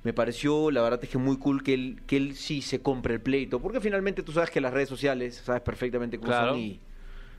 [0.05, 3.15] me pareció, la verdad es que muy cool que él, que él sí se compre
[3.15, 6.53] el pleito, porque finalmente tú sabes que las redes sociales, sabes perfectamente cómo Claro.
[6.53, 6.81] son y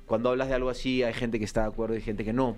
[0.05, 2.57] cuando hablas de algo así hay gente que está de acuerdo y gente que no.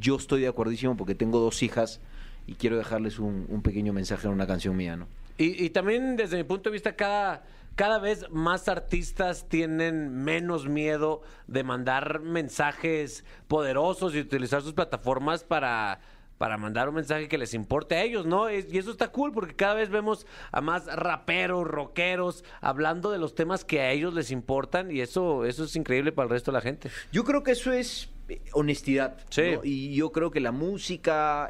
[0.00, 2.00] Yo estoy de acuerdísimo porque tengo dos hijas
[2.46, 5.06] y quiero dejarles un, un pequeño mensaje en una canción mía, ¿no?
[5.38, 7.44] Y, y también desde mi punto de vista, cada,
[7.78, 15.44] cada vez más artistas tienen menos miedo de mandar mensajes poderosos y utilizar sus plataformas
[15.44, 16.00] para,
[16.38, 18.50] para mandar un mensaje que les importe a ellos, ¿no?
[18.50, 23.36] Y eso está cool porque cada vez vemos a más raperos, rockeros, hablando de los
[23.36, 26.56] temas que a ellos les importan y eso, eso es increíble para el resto de
[26.56, 26.90] la gente.
[27.12, 29.18] Yo creo que eso es eh, honestidad.
[29.30, 29.52] Sí.
[29.54, 29.60] ¿no?
[29.62, 31.48] Y yo creo que la música,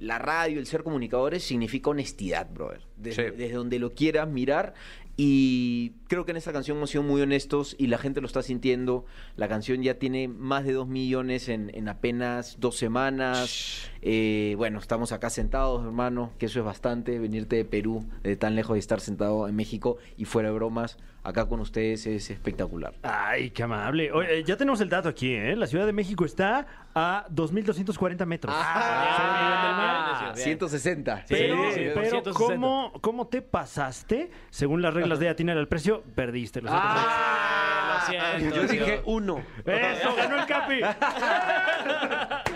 [0.00, 2.82] la radio, el ser comunicadores significa honestidad, brother.
[2.96, 3.36] Desde, Sí.
[3.36, 4.74] desde donde lo quieras mirar.
[5.20, 8.42] Y creo que en esta canción hemos sido muy honestos y la gente lo está
[8.42, 9.04] sintiendo.
[9.36, 13.90] La canción ya tiene más de dos millones en, en apenas dos semanas.
[14.02, 17.18] Eh, bueno, estamos acá sentados, hermano, que eso es bastante.
[17.18, 20.98] Venirte de Perú, de tan lejos de estar sentado en México y fuera de bromas,
[21.22, 22.94] acá con ustedes es espectacular.
[23.02, 24.10] Ay, qué amable.
[24.12, 25.54] Oye, ya tenemos el dato aquí, ¿eh?
[25.56, 28.54] La Ciudad de México está a 2.240 metros.
[28.56, 30.44] Ah, bien.
[30.44, 31.24] 160.
[31.28, 32.32] Pero, Sí, pero 160.
[32.32, 34.30] ¿cómo, ¿cómo te pasaste?
[34.50, 36.60] Según las reglas de atinar al precio, perdiste.
[36.62, 38.06] Los otros Ah, lo
[38.40, 38.84] siento, Yo tío.
[38.84, 39.42] dije uno.
[39.64, 40.80] ¡Eso, ganó el Capi!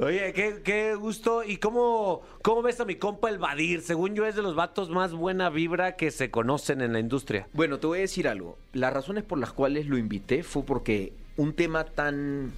[0.00, 1.44] Oye, qué, qué gusto.
[1.44, 3.82] ¿Y cómo, cómo ves a mi compa el Badir?
[3.82, 7.48] Según yo es de los vatos más buena vibra que se conocen en la industria.
[7.52, 8.58] Bueno, te voy a decir algo.
[8.72, 12.52] Las razones por las cuales lo invité fue porque un tema tan,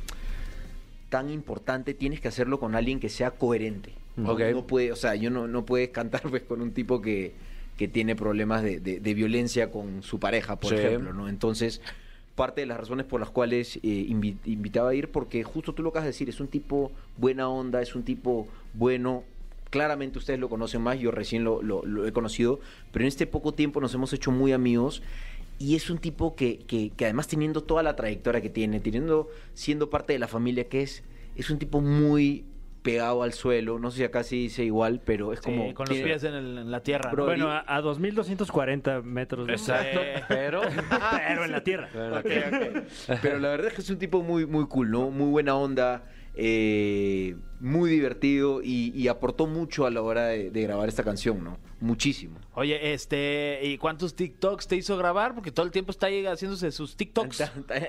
[1.11, 3.92] tan importante tienes que hacerlo con alguien que sea coherente.
[4.16, 4.40] No, Ok.
[4.53, 7.35] no puede, o sea, yo no, no puedes cantar pues, con un tipo que,
[7.77, 10.77] que tiene problemas de, de- de violencia con su pareja, por Sí.
[10.77, 11.29] ejemplo, ¿no?
[11.29, 11.81] Entonces,
[12.37, 15.83] parte de las razones por las cuales eh, invi- invitaba a ir, porque justo tú
[15.83, 19.25] lo acabas de decir, es un tipo buena onda, es un tipo bueno.
[19.71, 22.61] Claramente ustedes lo conocen más, yo recién lo, lo- lo he conocido,
[22.93, 25.03] pero en este poco tiempo nos hemos hecho muy amigos
[25.59, 29.29] y es un tipo que, que- que además teniendo toda la trayectoria que tiene, teniendo,
[29.55, 31.03] siendo parte de la familia que es,
[31.35, 32.45] es un tipo muy
[32.85, 35.75] pegado al suelo, no sé si acá se dice igual, pero es Sí, como...
[35.75, 37.11] con los tiene- pies en, el- en la tierra.
[37.11, 37.16] ¿no?
[37.16, 39.47] Bro, Bueno, a, a 2.240 metros.
[39.47, 40.01] de- Exacto.
[40.29, 40.61] Pero.
[41.27, 41.88] Pero en la tierra.
[43.23, 45.11] Pero la verdad es que es un tipo muy, muy cool, ¿no?
[45.11, 50.62] Muy buena onda, eh, muy divertido y, y aportó mucho a la hora de, de
[50.62, 51.59] grabar esta canción, ¿no?
[51.81, 52.38] Muchísimo.
[52.55, 55.35] Oye, este, ¿y cuántos TikToks te hizo grabar?
[55.35, 57.40] Porque todo el tiempo está ahí haciéndose sus TikToks.
[57.40, 57.47] El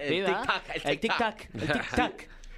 [0.07, 0.61] Sí, tic-tac, ¿verdad?
[0.73, 2.13] el El tic-tac, el tic-tac.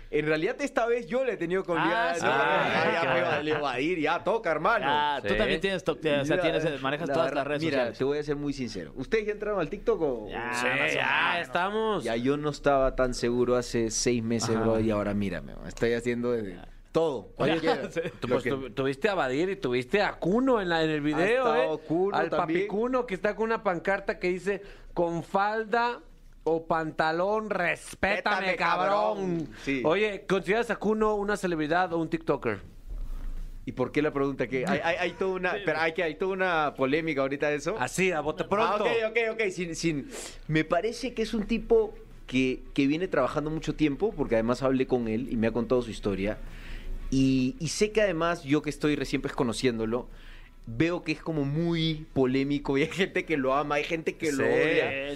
[0.10, 2.22] En realidad esta vez yo le he tenido que Ah, sí.
[2.24, 4.86] Ah, ya, ya, va- le va a ir, ya toca, hermano.
[4.88, 7.98] Ah, tú también tienes, o sea, tienes, manejas la todas verdad, las redes mira, sociales.
[7.98, 8.94] te voy a ser muy sincero.
[8.96, 10.28] ¿Ustedes ya entraron al TikTok o...?
[10.30, 10.66] Ya, Sí,
[10.96, 11.48] ya menos.
[11.48, 12.04] estamos.
[12.04, 14.62] Ya yo no estaba tan seguro hace seis meses, Ajá.
[14.62, 16.58] bro, y ahora mírame, man, estoy haciendo desde
[16.94, 17.30] todo.
[17.38, 17.60] Oye,
[18.30, 21.54] pues, que- tu- tuviste a Badir y tuviste a Cuno en, la, en el video,
[21.56, 21.68] ¿eh?
[22.14, 22.62] Al también.
[22.62, 24.62] papi Cuno que está con una pancarta que dice
[24.94, 26.00] con falda
[26.50, 28.88] o pantalón, respétame, cabrón.
[29.46, 29.50] cabrón.
[29.64, 29.82] Sí.
[29.84, 32.60] Oye, ¿consideras a Cuno una celebridad o un TikToker?
[33.66, 34.48] ¿Y por qué la pregunta?
[34.48, 37.56] que hay, hay, hay toda una, pero hay, que, hay toda una polémica ahorita de
[37.58, 37.76] eso.
[37.80, 38.86] Así, a bote Ah, pronto.
[38.86, 39.42] ok, ok, ok.
[39.52, 40.10] Sin, sin...
[40.48, 41.94] Me parece que es un tipo
[42.28, 45.82] que, que viene trabajando mucho tiempo, porque además hablé con él y me ha contado
[45.82, 46.38] su historia.
[47.12, 50.08] Y, y sé que además, yo que estoy recién pues conociéndolo,
[50.66, 54.32] veo que es como muy polémico y hay gente que lo ama, hay gente que
[54.32, 54.50] lo Sí.
[54.50, 55.12] odia.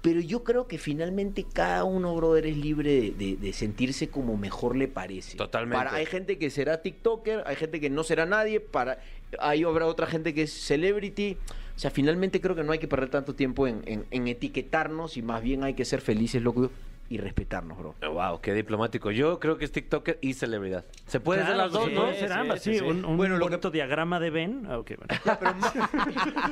[0.00, 4.36] Pero yo creo que finalmente cada uno, brother, es libre de, de- de sentirse como
[4.36, 5.36] mejor le parece.
[5.36, 5.76] Totalmente.
[5.84, 9.00] Para, hay gente que será TikToker, hay gente que no será nadie, para,
[9.40, 11.36] ahí habrá otra gente que es celebrity.
[11.76, 15.16] O sea, finalmente creo que no hay que perder tanto tiempo en, en- en etiquetarnos
[15.16, 16.70] y más bien hay que ser felices, loco,
[17.10, 17.94] y respetarnos, bro.
[18.12, 19.10] Wow, qué diplomático.
[19.10, 20.84] Yo creo que es TikToker y celebridad.
[21.06, 22.00] Se puede ser las Claro, dos, sí, ¿no?
[22.02, 22.78] Puede ser ambas, sí, sí.
[22.80, 22.84] sí.
[22.84, 24.66] Un, un Bueno, lo que- bonito diagrama de Ben.
[24.68, 25.22] Ah, ok, bueno.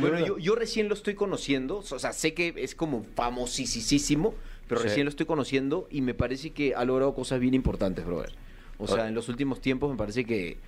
[0.00, 4.34] Bueno, yo, yo recién lo estoy conociendo, o sea, sé que es como famosísimo,
[4.68, 4.88] pero Sí.
[4.88, 8.32] recién lo estoy conociendo y me parece que ha logrado cosas bien importantes, brother.
[8.78, 10.58] O sea, en los últimos tiempos me parece que,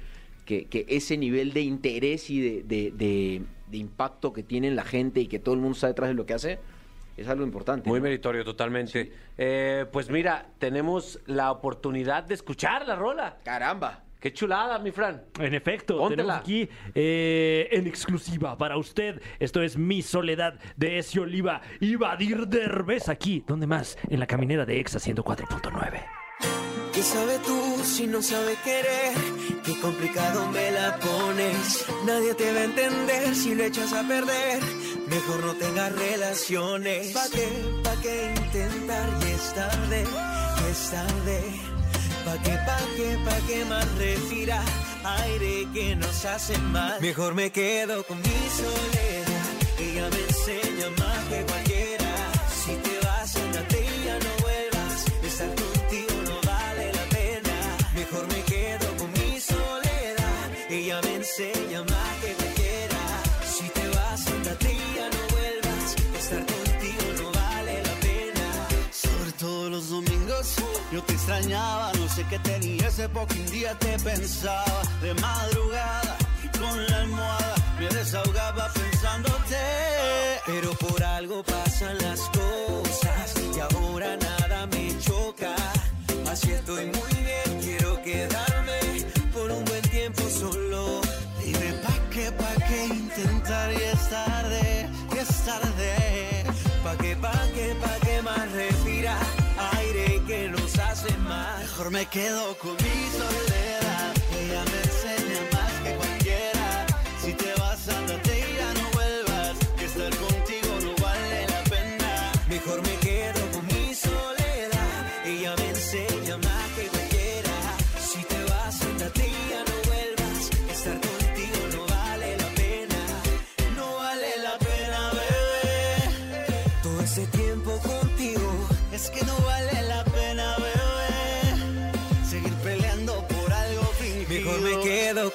[0.44, 4.76] que, que ese nivel de interés y de, de- de- de impacto que tiene en
[4.76, 6.58] la gente y que todo el mundo está detrás de lo que hace,
[7.16, 7.88] es algo importante.
[7.88, 8.04] Muy ¿no?
[8.04, 9.12] meritorio, totalmente.
[9.38, 13.38] Eh, pues mira, tenemos la oportunidad de escuchar la rola.
[13.44, 14.02] Caramba.
[14.20, 15.22] Qué chulada, mi Fran.
[15.38, 16.40] En efecto, Póntela.
[16.40, 19.20] tenemos aquí eh, en exclusiva para usted.
[19.38, 23.44] Esto es Mi Soledad de Esi Oliva y Badir Derbez aquí.
[23.46, 23.96] ¿Dónde más?
[24.08, 26.02] En la caminera de Exa 104.9.
[26.92, 29.12] ¿Qué sabe tú si no sabe querer?
[29.64, 31.86] Qué complicado me la pones.
[32.06, 34.60] Nadie te va a entender si lo echas a perder.
[35.06, 37.12] Mejor no tengas relaciones.
[37.12, 37.48] ¿Pa' qué?
[37.84, 39.08] ¿Pa' qué intentar?
[39.22, 41.42] Y es tarde, y es tarde.
[42.24, 42.58] ¿Pa' qué?
[42.66, 43.18] ¿Pa' qué?
[43.24, 44.64] ¿Pa' qué más respirar?
[45.04, 47.00] Aire que nos hace mal.
[47.00, 49.46] Mejor me quedo con mi soledad.
[49.78, 51.75] Ella me enseña más que cualquiera.
[71.26, 76.86] Extrañaba, no sé qué tenía ese poco un día te pensaba de madrugada y con
[76.86, 79.56] la almohada me desahogaba pensándote.
[80.46, 85.56] Pero por algo pasan las cosas y ahora nada me choca.
[86.30, 88.55] Así estoy muy bien, quiero quedarme
[101.90, 103.85] Me quedo con mi soledad.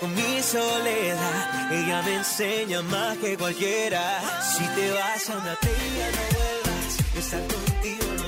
[0.01, 1.71] Con mi soledad.
[1.71, 4.19] Ella me enseña más que cualquiera.
[4.41, 7.15] Si te vas, andate y ya no vuelvas.
[7.17, 8.20] Estar contigo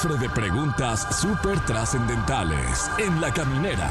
[0.00, 3.86] De preguntas súper trascendentales en la caminera.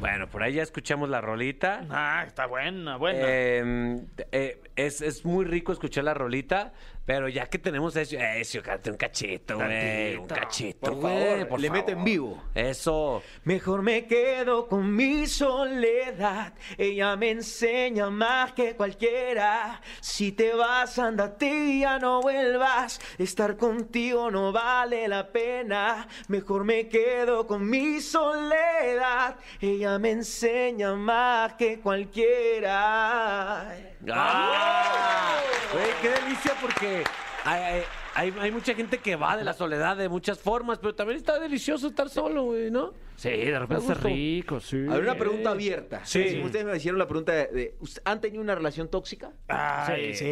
[0.00, 1.86] Bueno, por ahí ya escuchamos la rolita.
[1.88, 3.20] Ah, está buena, buena.
[3.22, 4.00] Eh,
[4.32, 6.72] eh, es, es muy rico escuchar la rolita,
[7.08, 10.16] pero ya que tenemos eso, eso, cállate un cachito, güey.
[10.16, 12.04] Un cachito, Por güey, favor, por le meto en favor.
[12.04, 12.42] vivo.
[12.54, 13.22] Eso.
[13.44, 16.52] Mejor me quedo con mi soledad.
[16.76, 19.80] Ella me enseña más que cualquiera.
[20.02, 23.00] Si te vas, andate y ya no vuelvas.
[23.16, 26.06] Estar contigo no vale la pena.
[26.28, 29.36] Mejor me quedo con mi soledad.
[29.62, 33.74] Ella me enseña más que cualquiera.
[34.12, 35.40] ¡Ah!
[35.72, 36.97] Güey, qué delicia porque
[37.44, 37.82] hay, hay-
[38.14, 41.38] hay- hay mucha gente que va de la soledad de muchas formas, pero también está
[41.38, 42.92] delicioso estar solo, güey, ¿no?
[43.16, 44.08] Sí, de repente gustó.
[44.08, 44.76] rico, sí.
[44.88, 46.04] A ver, una pregunta abierta.
[46.04, 46.28] Sí.
[46.28, 49.32] Si ustedes me hicieron la pregunta de, de, ¿us- ¿han tenido una relación tóxica?
[49.48, 50.24] Ay, sí,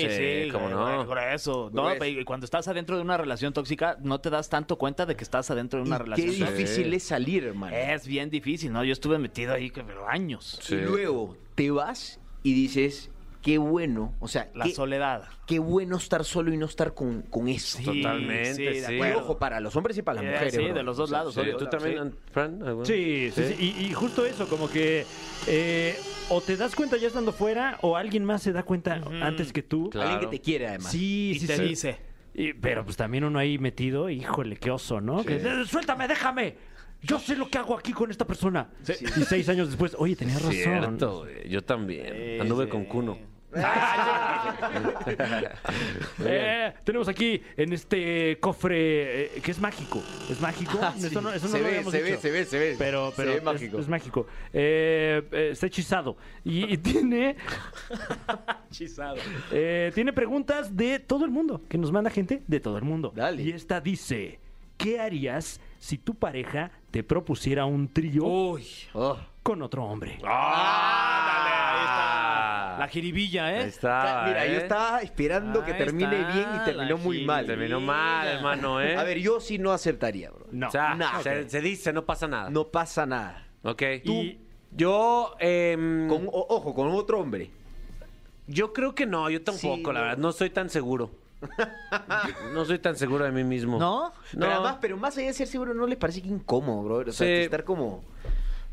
[0.00, 0.06] sí,
[0.44, 1.06] Sí, cómo güey, no.
[1.06, 1.70] Por eso.
[1.72, 5.06] No, Pues- pe- cuando estás adentro de una relación tóxica, no te das tanto cuenta
[5.06, 6.56] de que estás adentro de una Y relación qué tóxica.
[6.56, 7.74] difícil es salir, hermano.
[7.76, 8.84] Es bien difícil, ¿no?
[8.84, 10.60] Yo estuve metido ahí, pero años.
[10.70, 13.10] Y luego te vas y dices,
[13.42, 15.24] qué bueno, o sea, La qué, soledad.
[15.46, 17.78] qué bueno estar solo y no estar con, con eso.
[17.78, 18.92] Sí, Totalmente, sí, de sí.
[18.92, 19.18] Y acuerdo.
[19.20, 20.54] ojo, para los hombres y para las Eh, mujeres.
[20.54, 20.74] sí, bro.
[20.74, 21.34] de los dos lados.
[21.34, 21.70] Sí, obvio, ¿Tú sí.
[21.70, 22.60] también, Fran?
[22.84, 23.76] Sí, sí, sí.
[23.80, 25.04] Y, y justo eso, como que
[25.46, 25.96] eh,
[26.28, 29.62] o te das cuenta ya estando fuera o alguien más se da cuenta antes que
[29.62, 29.90] tú.
[29.90, 30.10] Claro.
[30.10, 30.90] Alguien que te quiere, además.
[30.92, 31.62] Sí, Y sí, te sí.
[31.62, 31.98] dice.
[32.34, 35.24] Y- pero pues también uno ahí metido, híjole, qué oso, ¿no?
[35.24, 36.56] Que, "Eh, suéltame, déjame.
[37.02, 38.68] Yo sé lo que hago aquí con esta persona.
[39.16, 40.52] Y seis años después, oye, tenías razón.
[40.54, 41.48] Cierto, güey.
[41.48, 42.40] Yo también.
[42.42, 43.18] Anduve con Cuno.
[46.22, 50.02] Eh, tenemos aquí en este cofre eh, que es mágico.
[50.30, 50.78] Es mágico.
[50.96, 52.20] Eso no, eso no se lo ve, habíamos se ve, dicho.
[52.20, 52.76] se ve, se ve.
[52.78, 53.78] Pero, Se pero ve es, mágico.
[53.78, 54.26] es mágico.
[54.52, 56.16] Eh, eh, está hechizado.
[56.44, 57.36] Y, y tiene,
[59.52, 61.62] eh, tiene preguntas de todo el mundo.
[61.68, 63.12] Que nos manda gente de todo el mundo.
[63.14, 63.42] Dale.
[63.42, 64.38] Y esta dice:
[64.76, 68.66] ¿Qué harías si tu pareja te propusiera un trío Uy.
[68.92, 69.16] Oh.
[69.42, 70.14] con otro hombre?
[70.14, 70.99] Está.
[72.80, 73.64] La jiribilla, Ahí ¿eh?
[73.64, 74.24] está.
[74.26, 74.56] Mira, yo ¿eh?
[74.56, 77.44] estaba esperando que Ahí termine está, bien y terminó la muy mal.
[77.46, 78.96] Terminó mal, hermano, ¿eh?
[78.96, 80.46] A ver, yo sí no aceptaría, bro.
[80.50, 80.68] No.
[80.68, 82.48] O sea, no, se, dice, no pasa nada.
[82.48, 83.46] No pasa nada.
[83.64, 83.82] Ok.
[84.04, 84.38] Y-
[84.72, 87.50] Yo, em, Con, o- ojo, con otro hombre.
[88.46, 90.00] yo creo que no, yo tampoco, Sí, la no.
[90.00, 90.16] verdad.
[90.18, 91.10] No soy tan seguro.
[92.54, 93.78] no soy tan seguro de mí mismo.
[93.78, 94.08] ¿No?
[94.08, 94.12] No.
[94.32, 97.10] Pero además, pero más allá de ser seguro, ¿no les parece que incómodo, bro?
[97.10, 97.32] O sea, Sí.
[97.42, 98.04] estar como...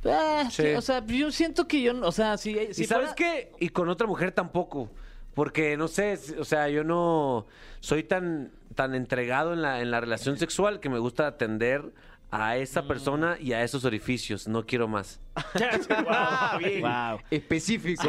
[0.05, 0.63] Ah, Sí.
[0.63, 3.51] sí, O sea, yo siento que yo, o sea, si, si ¿Y sabes fuera- qué?
[3.59, 4.89] Y con otra mujer tampoco.
[5.33, 7.45] Porque, no sé, o sea, yo no
[7.79, 11.93] soy tan, tan entregado en la, en la relación sexual que me gusta atender
[12.29, 12.87] a esa Mm.
[12.87, 14.47] persona y a esos orificios.
[14.47, 15.19] No quiero más.
[16.59, 16.81] Bien.
[16.81, 17.19] Wow.
[17.31, 18.03] Específico.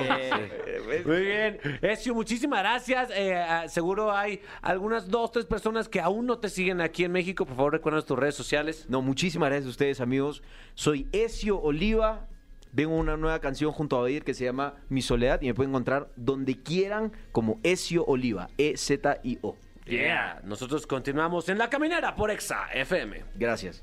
[1.06, 1.58] Muy bien.
[1.82, 3.10] Ezio, muchísimas gracias.
[3.14, 7.12] Eh, ah, seguro hay algunas dos, tres personas que aún no te siguen aquí en
[7.12, 7.44] México.
[7.46, 8.86] Por favor, recuerda tus redes sociales.
[8.88, 10.42] No, muchísimas gracias a ustedes, amigos.
[10.74, 12.26] Soy Ezio Oliva.
[12.72, 15.70] Vengo una nueva canción junto a Badir que se llama Mi Soledad y me pueden
[15.70, 18.48] encontrar donde quieran como Ezio Oliva.
[18.58, 19.56] E E-Z-I-O.
[19.86, 20.40] Yeah.
[20.44, 23.24] Nosotros continuamos en La Caminera por Exa FM.
[23.36, 23.82] Gracias.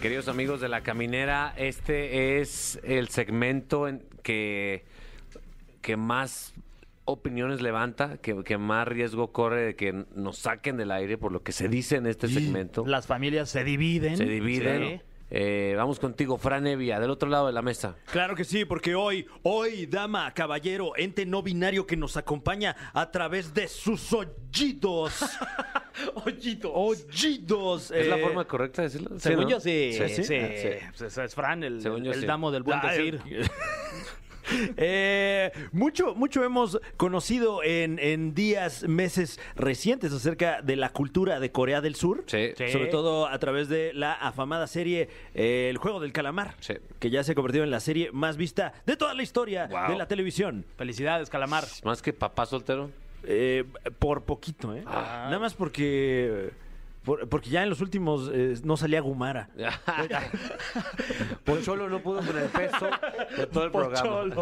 [0.00, 4.84] Queridos amigos de La Caminera, este es el segmento en que,
[5.82, 6.54] que más
[7.04, 11.42] opiniones levanta, que, que más riesgo corre de que nos saquen del aire por lo
[11.42, 12.86] que se dice en este segmento.
[12.86, 14.16] Las familias se dividen.
[14.16, 15.00] Se dividen.
[15.00, 15.04] Sí.
[15.30, 17.96] Eh, vamos contigo, Fran Evia, del otro lado de la mesa.
[18.10, 23.10] Claro que sí, porque hoy, hoy, dama, caballero, ente no binario que nos acompaña a
[23.10, 25.22] través de sus oídos.
[26.14, 26.70] Ojitos.
[26.74, 27.90] Oídos.
[27.90, 29.18] ¿Es la eh, forma correcta de decirlo?
[29.18, 29.50] Según ¿no?
[29.50, 29.92] yo sí.
[29.92, 30.38] Sí, Sí, sí.
[30.96, 32.26] Pues es- Fran, el, el sí.
[32.26, 33.20] damo del buen Ah, decir.
[34.76, 41.50] Eh, mucho, mucho hemos conocido en, en días, meses recientes acerca de la cultura de
[41.52, 42.24] Corea del Sur.
[42.26, 42.50] Sí.
[42.70, 46.54] Sobre todo a través de la afamada serie eh, El Juego del Calamar.
[46.60, 46.74] Sí.
[46.98, 49.90] Que ya se ha convertido en la serie más vista de toda la historia Wow.
[49.92, 50.64] de la televisión.
[50.76, 51.64] Felicidades, Calamar.
[51.84, 52.90] Más que papá soltero.
[53.24, 53.64] Eh,
[53.98, 54.82] por poquito, ¿eh?
[54.86, 55.24] Ah.
[55.26, 56.50] Nada más porque.
[57.08, 59.48] Por- porque ya en los últimos eh, no salía Gumara.
[61.44, 62.86] Pocholo no pudo con el peso
[63.36, 64.34] de todo el programa.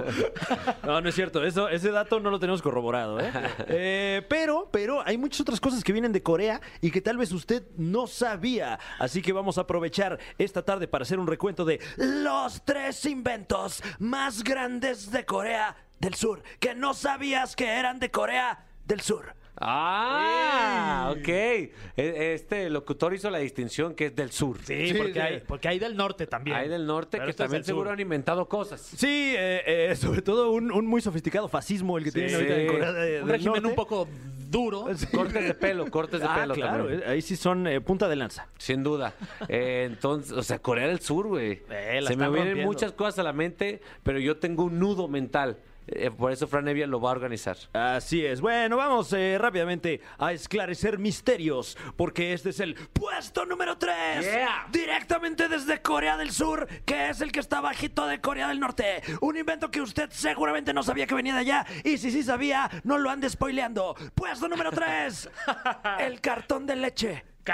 [0.85, 1.45] No, no es cierto.
[1.45, 3.21] Eso, ese dato no lo tenemos corroborado.
[3.21, 3.31] ¿eh?
[3.69, 7.31] Eh, pero, pero hay muchas otras cosas que vienen de Corea y que tal vez
[7.33, 8.79] usted no sabía.
[8.99, 13.83] Así que vamos a aprovechar esta tarde para hacer un recuento de los tres inventos
[13.99, 19.35] más grandes de Corea del Sur que no sabías que eran de Corea del Sur.
[19.59, 21.29] Ah, ok.
[21.29, 24.59] E- Este locutor hizo la distinción que es del sur.
[24.63, 26.57] Sí, porque, hay, porque hay del norte también.
[26.57, 27.93] Hay del norte Pero que este es también del seguro sur.
[27.95, 28.81] han inventado cosas.
[28.81, 32.67] Sí, eh, eh, sobre todo un, un muy sofisticado fascismo el que tienen ahorita en
[32.67, 33.69] Corea de- Un del régimen Norte.
[33.69, 34.09] un poco
[34.51, 34.87] duro.
[35.13, 37.03] Cortes de pelo, cortes de Ah, pelo claro, también.
[37.03, 38.47] eh, ahí sí son eh, punta de lanza.
[38.59, 39.15] Sin duda.
[39.49, 41.63] Eh, entonces, o sea, Corea del Sur, güey.
[41.71, 42.67] Eh, la Se me están vienen rompiendo.
[42.73, 45.59] muchas cosas a la mente, pero yo tengo un nudo mental.
[45.89, 47.57] Eh, por eso Fran Evia lo va a organizar.
[47.73, 48.41] Así es.
[48.41, 54.21] Bueno, vamos eh, rápidamente a esclarecer misterios, porque este es el puesto número 3.
[54.25, 54.67] Yeah.
[54.71, 59.03] Directamente desde Corea del Sur, que es el que está bajito de Corea del Norte.
[59.21, 62.69] Un invento que usted seguramente no sabía que venía de allá, y si sí sabía,
[62.85, 63.95] no lo ande spoileando.
[64.15, 65.31] Puesto número 3.
[66.01, 67.25] el cartón de leche.
[67.45, 67.53] ¿Qué?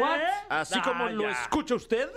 [0.00, 0.20] What?
[0.48, 2.08] Así Ah, como lo escucha usted,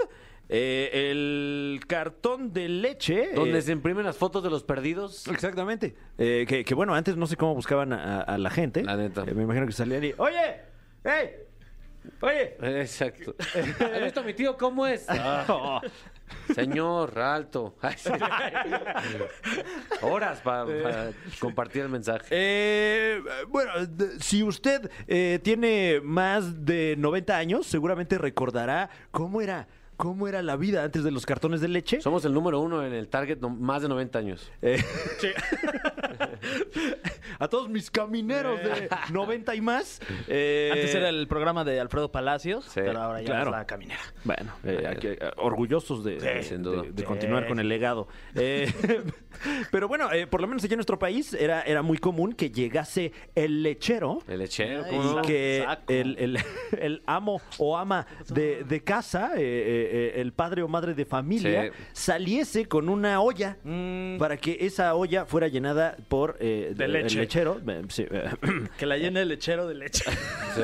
[0.50, 3.30] eh, el cartón de leche...
[3.36, 5.28] Donde eh, se imprimen las fotos de los perdidos.
[5.28, 5.96] Exactamente.
[6.18, 8.84] Eh, que, que, bueno, antes no sé cómo buscaban a, a la gente.
[8.84, 9.24] La neta.
[9.28, 10.14] Eh, me imagino que salían y.
[10.18, 10.62] ¡Oye!
[11.04, 11.30] ¡Ey!
[12.22, 12.56] ¡Oye!
[12.82, 13.36] Exacto.
[13.94, 15.06] ¿Has visto a mi tío cómo es?
[15.10, 15.82] Ah,
[16.56, 17.76] señor, alto.
[17.82, 18.10] Ay, sí.
[20.02, 22.26] Horas pa- para compartir el mensaje.
[22.32, 23.72] Eh, bueno,
[24.20, 29.68] si usted eh, tiene más de 90 años, seguramente recordará cómo era,
[30.00, 32.00] cómo era la vida antes de los cartones de leche.
[32.00, 34.50] Somos el número uno en el Target, no- más de 90 años.
[34.62, 34.82] Eh,
[37.40, 40.00] a todos mis camineros de 90 y más.
[40.28, 43.52] eh, Antes era el programa de Alfredo Palacios, Sí, pero ahora ya claro.
[43.52, 44.02] es la caminera.
[44.24, 48.08] Bueno, eh, aquí, eh, orgullosos de, de- continuar con el legado.
[48.36, 48.72] Eh,
[49.72, 52.52] pero bueno, eh, por lo menos aquí en nuestro país era, era muy común que
[52.52, 54.20] llegase el lechero.
[54.28, 54.84] El lechero.
[54.92, 56.38] Y que el, el-
[56.80, 61.06] el amo o ama de, de casa, eh, eh, eh, el padre o madre de
[61.06, 61.70] familia, Sí.
[61.94, 63.58] saliese con una olla
[64.20, 67.20] para que esa olla fuera llenada por eh, De el leche.
[67.30, 67.62] Lechero.
[67.68, 68.06] Eh, sí,
[68.78, 70.04] Que la llene el lechero de leche.
[70.56, 70.62] Sí.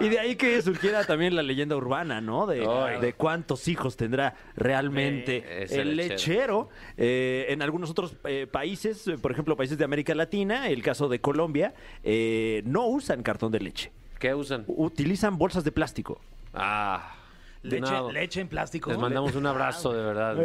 [0.00, 2.46] Y de ahí que surgiera también la leyenda urbana, ¿no?
[2.46, 3.00] De, Ay.
[3.00, 6.14] de cuántos hijos tendrá realmente el lechero.
[6.14, 6.68] lechero.
[6.96, 11.20] Eh, en algunos otros eh, países, por ejemplo, países de América Latina, el caso de
[11.20, 13.92] Colombia, eh, no usan cartón de leche.
[14.18, 14.64] ¿Qué usan?
[14.66, 16.20] Utilizan bolsas de plástico.
[16.54, 17.16] Ah.
[17.64, 18.90] Leche, leche en plástico.
[18.90, 20.36] Les mandamos un abrazo, de verdad.
[20.36, 20.44] mi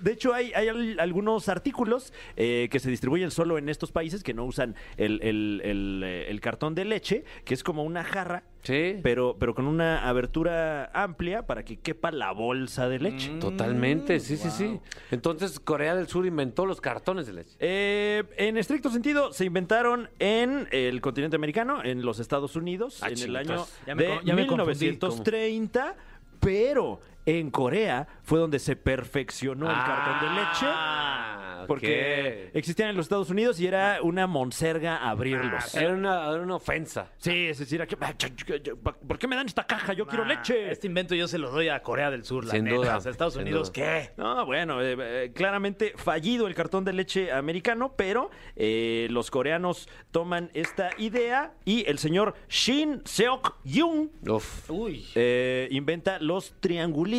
[0.00, 4.22] De, hecho, hay, hay al- algunos artículos eh, que se distribuyen solo en estos países
[4.24, 8.02] que no usan el, el- el, eh, el cartón de leche, que es como una
[8.04, 8.98] jarra, Sí.
[9.04, 13.30] pero, pero con una abertura amplia para que quepa la bolsa de leche.
[13.38, 14.80] Totalmente, sí, sí, sí.
[15.12, 17.56] Entonces, Corea del Sur inventó los cartones de leche.
[17.60, 23.10] Eh, en estricto sentido, se inventaron en el continente americano, en los Estados Unidos, Ah,
[23.10, 24.78] en el año Ya me de co- ya me confundí.
[24.86, 25.94] 1930,
[26.46, 30.66] pero en Corea fue donde se perfeccionó el cartón de leche.
[30.68, 32.56] Ah, Porque ok.
[32.56, 35.74] existían en los Estados Unidos y era una monserga abrirlos.
[35.74, 37.10] Era una, era una ofensa.
[37.16, 39.92] Sí, es decir, aquí- ¿por qué me dan esta caja?
[39.92, 40.70] Yo quiero Ah, leche.
[40.70, 42.76] Este invento yo se lo doy a Corea del Sur, la Sin neta.
[42.76, 43.84] duda, O sea, Estados sin Unidos, duda.
[43.84, 44.10] ¿qué?
[44.16, 49.88] No, bueno, eh, eh, claramente fallido el cartón de leche americano, pero eh, los coreanos
[50.12, 54.70] toman esta idea y el señor Shin Seok-yoon Uf.
[54.70, 55.04] Uy.
[55.16, 57.15] eh, inventa los triangulitos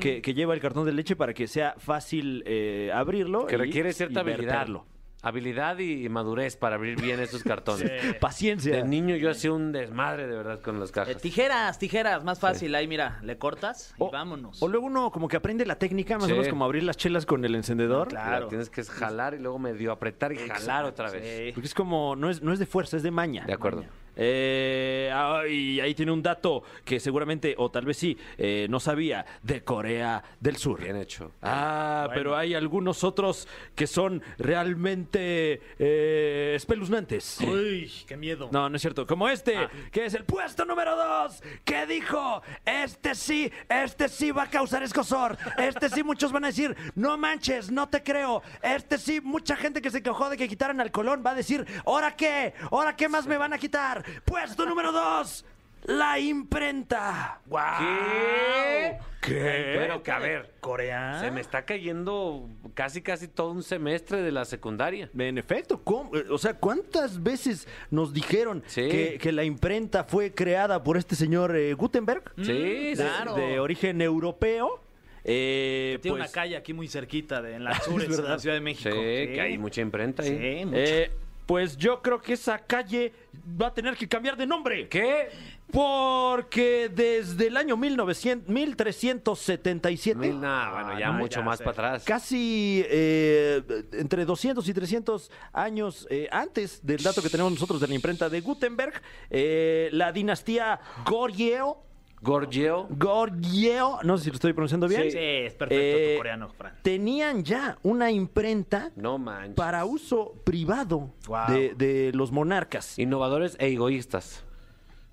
[0.00, 3.46] que, que lleva el cartón de leche para que sea fácil eh, abrirlo.
[3.46, 4.52] Que y- requiere cierta y habilidad.
[4.54, 4.86] verterlo.
[5.22, 7.90] Habilidad y madurez para abrir bien esos cartones.
[8.20, 8.76] Paciencia.
[8.76, 11.16] De niño yo hacía un desmadre de verdad con las Eh, cajas.
[11.16, 12.74] tijeras, tijeras, más fácil.
[12.74, 14.62] Ahí, mira, le cortas y O- vámonos.
[14.62, 16.32] O luego uno como que aprende la técnica, más Sí.
[16.32, 18.08] o menos como abrir las chelas con el encendedor.
[18.08, 18.42] Claro.
[18.44, 21.24] La tienes que jalar y luego medio apretar y jalar otra vez.
[21.46, 21.52] Sí.
[21.54, 23.46] Porque es como, no es, no es de fuerza, es de maña.
[23.46, 23.84] De acuerdo.
[24.16, 28.80] Eh, ah, y ahí tiene un dato que seguramente, o tal vez sí, eh, no
[28.80, 30.80] sabía, de Corea del Sur.
[30.82, 31.32] Bien hecho.
[31.42, 37.38] Ah, pero hay algunos otros que son realmente eh, espeluznantes.
[37.40, 38.48] Uy, qué miedo.
[38.52, 39.06] No, no es cierto.
[39.06, 39.56] Como este,
[39.90, 44.82] que es el puesto número dos, que dijo, este sí, este sí va a causar
[44.82, 45.36] escosor.
[45.58, 48.42] Este sí, muchos van a decir, no manches, no te creo.
[48.62, 51.66] Este sí, mucha gente que se quejó de que quitaran al Colón va a decir,
[51.84, 52.54] ¿ahora qué?
[52.70, 54.03] ¿Ahora qué más me van a quitar?
[54.24, 55.44] Puesto número dos,
[55.84, 57.40] la imprenta.
[57.50, 58.98] ¿Qué?
[59.20, 59.74] ¿Qué?
[59.78, 61.18] Pero que a ver, ¿Corea?
[61.20, 65.08] se me está cayendo casi casi todo un semestre de la secundaria.
[65.18, 66.14] En efecto, ¿cómo?
[66.16, 68.88] Eh, o sea, ¿cuántas veces nos dijeron Sí.
[68.88, 72.22] que, que la imprenta fue creada por este señor eh, Gutenberg?
[72.36, 73.02] Sí, sí.
[73.02, 73.34] claro.
[73.34, 74.80] De origen europeo.
[75.26, 78.38] Eh, Tiene pues, una calle aquí muy cerquita, de, en la sur, Es en la
[78.38, 78.90] Ciudad de Sí, México.
[78.94, 80.28] que hay mucha imprenta ahí.
[80.58, 80.76] Sí, mucho.
[80.78, 81.10] eh,
[81.46, 83.12] pues yo creo que esa calle
[83.60, 84.88] va a tener que cambiar de nombre.
[84.88, 85.28] ¿Qué?
[85.70, 91.64] Porque desde el año 1900, 1377, Mil, nah, bueno, ya no, mucho ya más sé.
[91.64, 92.04] para atrás.
[92.04, 97.88] casi eh, entre 200 y 300 años eh, antes del dato que tenemos nosotros de
[97.88, 101.82] la imprenta de Gutenberg, eh, la dinastía Goryeo,
[102.24, 102.86] Gorgio.
[102.90, 106.74] Goryeo, no sé si lo estoy pronunciando bien, Sí, es perfecto Eh, tu coreano, Fran.
[106.82, 109.54] tenían ya una imprenta No manches.
[109.54, 111.46] para uso privado Wow.
[111.50, 112.98] de, de los monarcas.
[112.98, 114.42] Innovadores e egoístas.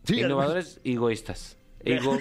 [0.05, 1.57] Sí, Innovadores y egoístas.
[1.86, 2.18] Ego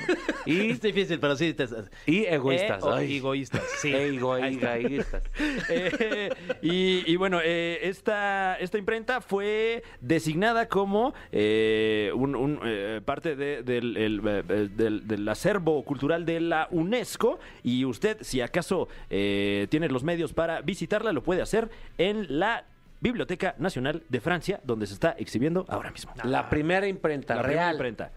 [0.46, 1.52] y, Es difícil, pero sí.
[1.54, 1.66] Te,
[2.06, 2.82] y egoístas.
[3.00, 3.92] Eh, egoístas, sí.
[3.94, 4.76] Ego- Ahí está.
[4.76, 5.22] egoístas.
[5.68, 6.30] Eh,
[6.62, 12.60] y, y bueno, eh, esta, esta imprenta fue designada como eh, un, un,
[13.04, 14.20] parte de- del, el,
[14.76, 17.38] del- del acervo cultural de la UNESCO.
[17.62, 22.64] Y usted, si acaso tiene los medios para visitarla, lo puede hacer en la
[23.00, 26.12] Biblioteca Nacional de Francia, donde se está exhibiendo ahora mismo.
[26.24, 27.74] La primera imprenta La primera real.
[27.74, 28.12] imprenta.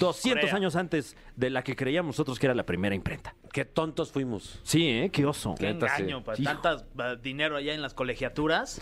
[0.00, 0.54] 200 Corea.
[0.56, 3.34] años antes de la que creíamos nosotros que era la primera imprenta.
[3.52, 4.58] Qué tontos fuimos.
[4.64, 5.10] Sí, ¿eh?
[5.12, 5.54] Qué oso.
[5.56, 6.02] Qué Neta, sí.
[6.02, 6.50] engaño, pues, Hijo.
[6.50, 6.84] tantas
[7.22, 8.80] dinero allá en las colegiaturas.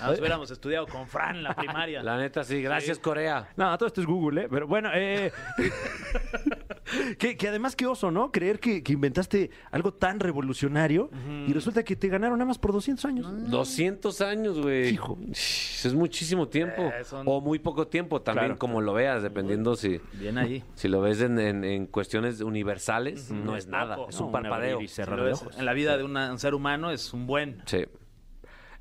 [0.00, 2.02] Ah, Nos hubiéramos estudiado con Fran en la primaria.
[2.02, 2.62] La neta, sí.
[2.62, 3.48] Gracias, Corea.
[3.56, 4.48] No, todo esto es Google, ¿eh?
[4.50, 5.32] Pero bueno, eh,
[7.18, 8.30] que, que además qué oso, ¿no?
[8.32, 11.10] Creer que, que inventaste algo tan revolucionario
[11.46, 13.50] y resulta que te ganaron nada más por 200 años.
[13.50, 14.88] 200 años, güey.
[14.90, 15.18] Hijo.
[15.30, 16.82] Es muchísimo tiempo.
[16.82, 18.58] Eh, son- O muy poco tiempo también, Claro.
[18.58, 20.62] como lo veas, dependiendo si, Bien ahí.
[20.74, 23.98] si lo ves en, en- en cuestiones universales, no es nada.
[24.08, 24.26] Es ¿no?
[24.26, 24.78] un parpadeo.
[24.80, 25.58] Si ves ojos.
[25.58, 27.62] en la vida de una- un ser humano es un buen.
[27.66, 27.84] Sí.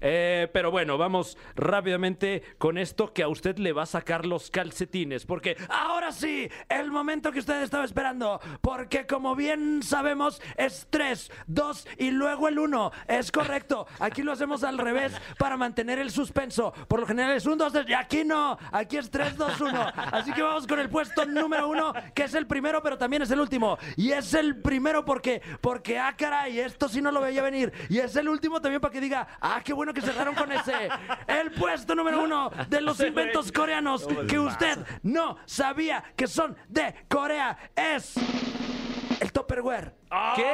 [0.06, 4.52] Eh, pero bueno, vamos rápidamente con esto que a usted le va a sacar los
[4.52, 5.26] calcetines.
[5.26, 8.40] Porque ahora sí, el momento que usted estaba esperando.
[8.62, 12.92] Porque como bien sabemos, es 3, 2 y luego el 1.
[13.08, 13.88] Es correcto.
[14.00, 16.74] Aquí lo hacemos al revés para mantener el suspenso.
[16.88, 17.86] Por lo general es 1, 2, 3.
[17.88, 18.58] Y aquí no.
[18.74, 19.94] Aquí es 3, 2, 1.
[20.12, 23.32] Así que vamos con el puesto número 1, que es el primero, pero también es
[23.32, 23.78] el último.
[23.96, 27.72] Y es el primero porque, porque, ah, caray, esto sí no lo veía venir.
[27.90, 30.90] Y es el último también para que diga, ah, qué bueno que cerraron con ese.
[31.28, 36.96] El puesto número uno de los inventos coreanos que usted no sabía que son de
[37.08, 38.16] Corea es
[39.20, 39.94] el Tupperware.
[40.36, 40.52] ¿Qué?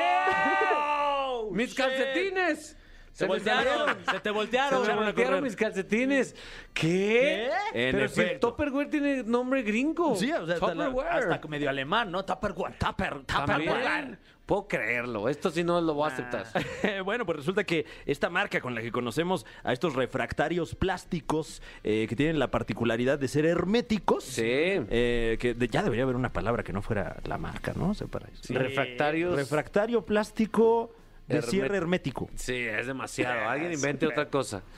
[1.52, 2.76] ¡Mis calcetines!
[3.12, 4.86] Se voltearon, se te voltearon.
[4.86, 6.34] Se me voltearon mis calcetines.
[6.74, 7.50] ¿Qué?
[7.74, 8.50] En Pero si el efecto.
[8.52, 10.16] Tupperware tiene nombre gringo.
[10.16, 11.34] Sí, o sea, hasta la- Tupperware.
[11.34, 12.24] Hasta medio alemán, ¿no?
[12.24, 12.78] Tupperware.
[12.78, 14.18] Tupper, También.
[14.50, 15.30] Puedo creerlo.
[15.30, 16.48] Esto sí no lo voy a aceptar.
[17.06, 22.08] bueno, pues resulta que esta marca con la que conocemos a estos refractarios plásticos eh,
[22.10, 24.24] que tienen la particularidad de ser herméticos.
[24.24, 24.42] Sí.
[24.44, 27.92] eh, que de- ya debería haber una palabra que no fuera la marca, ¿no?
[27.92, 28.52] O sea, para eso.
[28.56, 29.36] Refractarios.
[29.36, 30.96] Refractario plástico
[31.30, 32.30] de Hermet- cierre hermético.
[32.36, 33.40] Sí, es demasiado.
[33.50, 34.64] Alguien invente otra cosa.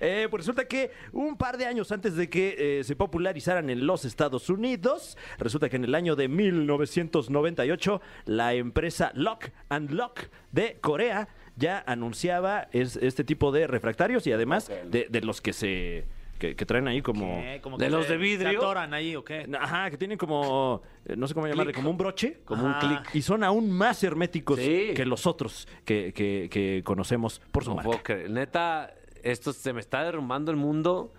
[0.00, 3.86] Eh, pues resulta que un par de años antes de que eh, se popularizaran en
[3.86, 10.20] los Estados Unidos, resulta que en el año de 1998, la empresa Lock and Lock
[10.50, 15.52] de Corea ya anunciaba es- este tipo de refractarios y además de, de los que
[15.54, 16.04] se
[16.42, 17.60] que, que traen ahí como ¿Qué?
[17.62, 18.50] Como ¿De que los se- de vidrio?
[18.50, 19.48] ¿Se atoran ahí o qué?
[19.60, 23.14] ajá que tienen como eh, no sé cómo llamarle como un broche Como un clic.
[23.14, 24.92] y son aún más herméticos Sí.
[24.96, 27.88] que los otros que, que- que conocemos por su No marca.
[27.88, 28.30] puedo creer.
[28.30, 31.12] Neta, esto se me está derrumbando el mundo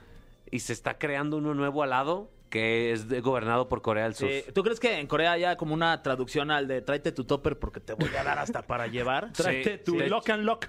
[0.51, 4.13] y se está creando uno nuevo al lado que es de- gobernado por Corea del
[4.13, 4.29] Sur.
[4.53, 7.79] ¿Tú crees que en Corea haya como una traducción al de tráete tu topper porque
[7.79, 9.33] te voy a dar hasta para llevar?
[9.33, 10.05] Tráete Sí, tu sí.
[10.07, 10.67] Lock and Lock.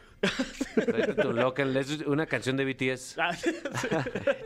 [0.75, 1.77] Tráete tu local.
[1.77, 3.19] Es una canción de BTS.
[3.19, 3.33] Ah,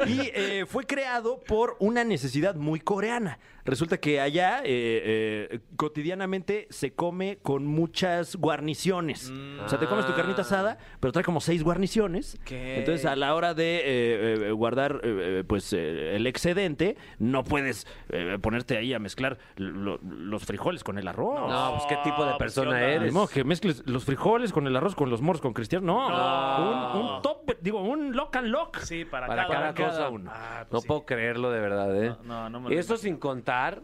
[0.09, 3.39] Y eh, fue creado por una necesidad muy coreana.
[3.64, 9.30] Resulta que allá eh, eh, cotidianamente se come con muchas guarniciones.
[9.64, 12.39] O sea, te comes tu carnita asada, pero trae como seis guarniciones.
[12.45, 12.78] ¿Qué?
[12.78, 15.01] Entonces, a la hora de eh, eh, guardar
[15.47, 16.97] pues eh, el excedente,
[17.30, 21.48] no puedes eh, ponerte ahí a mezclar lo- los frijoles con el arroz.
[21.50, 23.12] No, pues qué tipo de persona eres.
[23.12, 25.86] Modo que mezcles los frijoles con el arroz con los moros con cristiano.
[25.86, 27.00] No, No.
[27.00, 28.78] Un, un top, digo, un lock and lock.
[28.78, 30.08] Sí, para, Para cada, cosa.
[30.08, 30.30] uno.
[30.34, 30.88] Ah, pues no sí.
[30.88, 32.16] puedo creerlo de verdad, ¿eh?
[32.24, 32.96] No, no, no me lo y eso imagino.
[33.12, 33.82] sin contar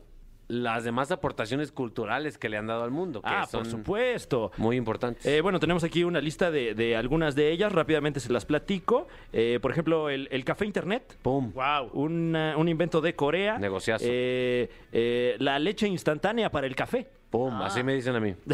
[0.48, 4.52] las demás aportaciones culturales que le han dado al mundo, que Ah, son por supuesto.
[4.58, 5.24] muy importantes.
[5.26, 7.72] Eh, bueno, tenemos aquí una lista de, de algunas de ellas.
[7.72, 9.08] Rápidamente se las platico.
[9.32, 11.16] Eh, por ejemplo, el, el café internet.
[11.22, 11.52] ¡Pum!
[11.54, 11.90] Wow.
[11.94, 13.58] una- un invento de Corea.
[13.58, 14.04] Negociazo.
[14.06, 17.06] Eh, eh, la leche instantánea para el café.
[17.30, 17.62] ¡Pum!
[17.62, 18.34] Así me dicen a mí.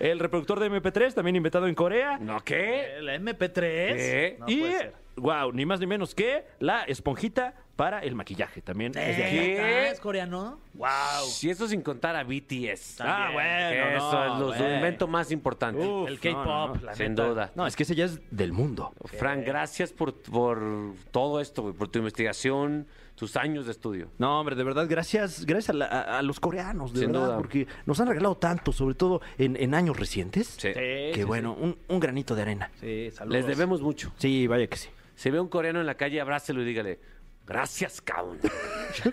[0.00, 2.18] El reproductor de MP3, también inventado en Corea.
[2.18, 2.96] ¿No qué?
[2.98, 3.54] ¿El MP3?
[3.54, 4.36] ¿Qué?
[4.38, 4.94] No y, puede ser.
[5.16, 8.60] wow, ni más ni menos que la esponjita para el maquillaje.
[8.62, 9.88] También es de.
[9.90, 10.58] ¿Es coreano?
[10.74, 10.88] Wow.
[11.42, 13.00] Y eso sin contar a BTS.
[13.00, 14.74] Ah, bueno, eso no, es lo- su bueno.
[14.76, 15.84] invento más importante.
[15.86, 16.80] Uf, el K-pop, no, no.
[16.82, 17.26] la sin neta.
[17.26, 17.50] duda.
[17.54, 18.92] No, es que ese ya es del mundo.
[19.04, 20.60] Fran, gracias por, por
[21.10, 24.08] todo esto, güey, por tu investigación, tus años de estudio.
[24.18, 27.26] No, hombre, de verdad, gracias, gracias a, la- a- a los coreanos, de Sin verdad,
[27.26, 27.36] duda.
[27.38, 30.46] porque nos han regalado tanto, sobre todo en, en años recientes.
[30.58, 30.68] Sí.
[30.68, 32.70] Sí, Que sí, bueno, un, un granito de arena.
[32.80, 33.38] Sí, saludos.
[33.38, 34.12] Les debemos mucho.
[34.18, 34.88] Sí, vaya que sí.
[35.14, 36.98] Si ve un coreano en la calle, abrácelo y dígale,
[37.46, 38.38] gracias, cabrón.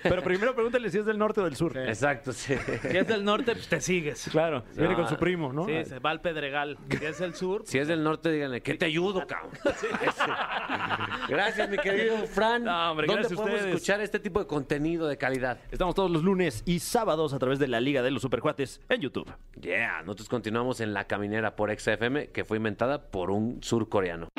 [0.04, 1.78] Pero primero pregúntale si es del norte o del sur.
[1.78, 2.56] Exacto, sí.
[2.82, 4.28] Si es del norte, pues te sigues.
[4.32, 4.98] Claro, viene Ah.
[4.98, 5.66] con su primo, ¿no?
[5.66, 6.78] Sí, se va al Pedregal.
[6.90, 9.52] Si es el sur, Si es del norte, díganle, ¿qué te ayudo, cabrón?
[11.30, 12.64] Gracias, mi querido Fran.
[12.64, 13.76] No, hombre, ¿Dónde podemos ustedes.
[13.76, 15.60] escuchar este tipo de contenido de calidad?
[15.72, 19.02] Estamos todos los lunes y sábados a través de la Liga de los Supercuates en
[19.02, 19.32] YouTube.
[19.60, 24.30] Yeah, nosotros continuamos en La Caminera por XFM, que fue inventada por un surcoreano.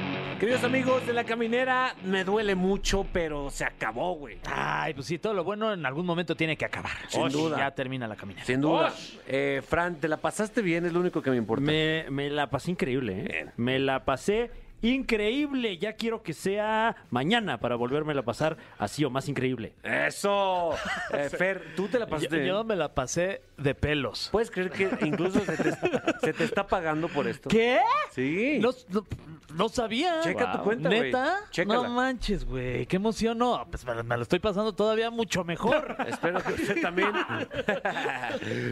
[0.41, 4.39] Queridos amigos de La Caminera, me duele mucho, pero se acabó, güey.
[4.51, 6.93] Ay, pues sí, todo lo bueno en algún momento tiene que acabar.
[7.09, 7.59] Sin Osh, duda.
[7.59, 8.47] Ya termina la caminera.
[8.47, 8.91] Sin duda.
[9.29, 10.87] Eh, Fran, ¿te la pasaste bien?
[10.87, 11.67] Es lo único que me importa.
[11.67, 13.29] Me, me la pasé increíble, ¿eh?
[13.31, 13.53] Bien.
[13.59, 14.51] Me la pasé
[14.83, 15.79] increíble.
[15.79, 19.75] Ya quiero que sea mañana para volverme a pasar así o más increíble.
[19.83, 20.75] ¡Eso!
[21.13, 22.49] Eh, Fer, ¿tú te la Yo, pasaste bien?
[22.49, 24.29] yo me la pasé de pelos.
[24.31, 25.73] ¿Puedes creer que incluso se te,
[26.21, 27.49] se te está pagando por esto?
[27.49, 27.81] ¿Qué?
[28.13, 28.59] Sí.
[28.61, 29.07] No, no-
[29.55, 30.21] no sabía.
[30.23, 31.01] Checa tu cuenta, güey.
[31.03, 31.37] ¿Neta?
[31.51, 31.83] Chécala.
[31.83, 32.87] No manches, güey.
[32.87, 33.37] Qué emoción.
[33.39, 35.97] No, pues me, me lo estoy pasando todavía mucho mejor.
[36.07, 37.11] Espero que usted también.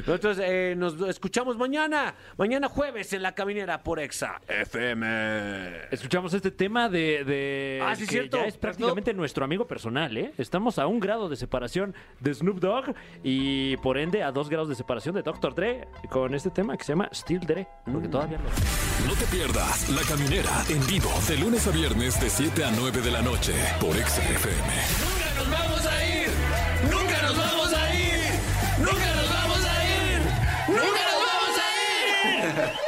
[0.06, 2.14] Nosotros eh, nos escuchamos mañana.
[2.36, 5.88] Mañana jueves en La Caminera por Exa FM.
[5.98, 8.36] Escuchamos este tema de, de ah, sí, que cierto.
[8.36, 10.32] ya es prácticamente nuestro amigo personal, ¿eh?
[10.38, 12.94] Estamos a un grado de separación de Snoop Dogg
[13.24, 15.56] y por ende a dos grados de separación de Dr.
[15.56, 18.10] Dre con este tema que se llama Still Dre, porque mm.
[18.12, 19.08] todavía no.
[19.08, 23.00] No te pierdas La Caminera en vivo de lunes a viernes de 7 a 9
[23.02, 24.70] de la noche por XFM.
[25.02, 26.28] Nunca nos vamos a ir.
[26.92, 28.20] Nunca nos vamos a ir.
[28.78, 30.20] Nunca nos vamos a ir.
[30.68, 32.87] Nunca nos vamos a ir.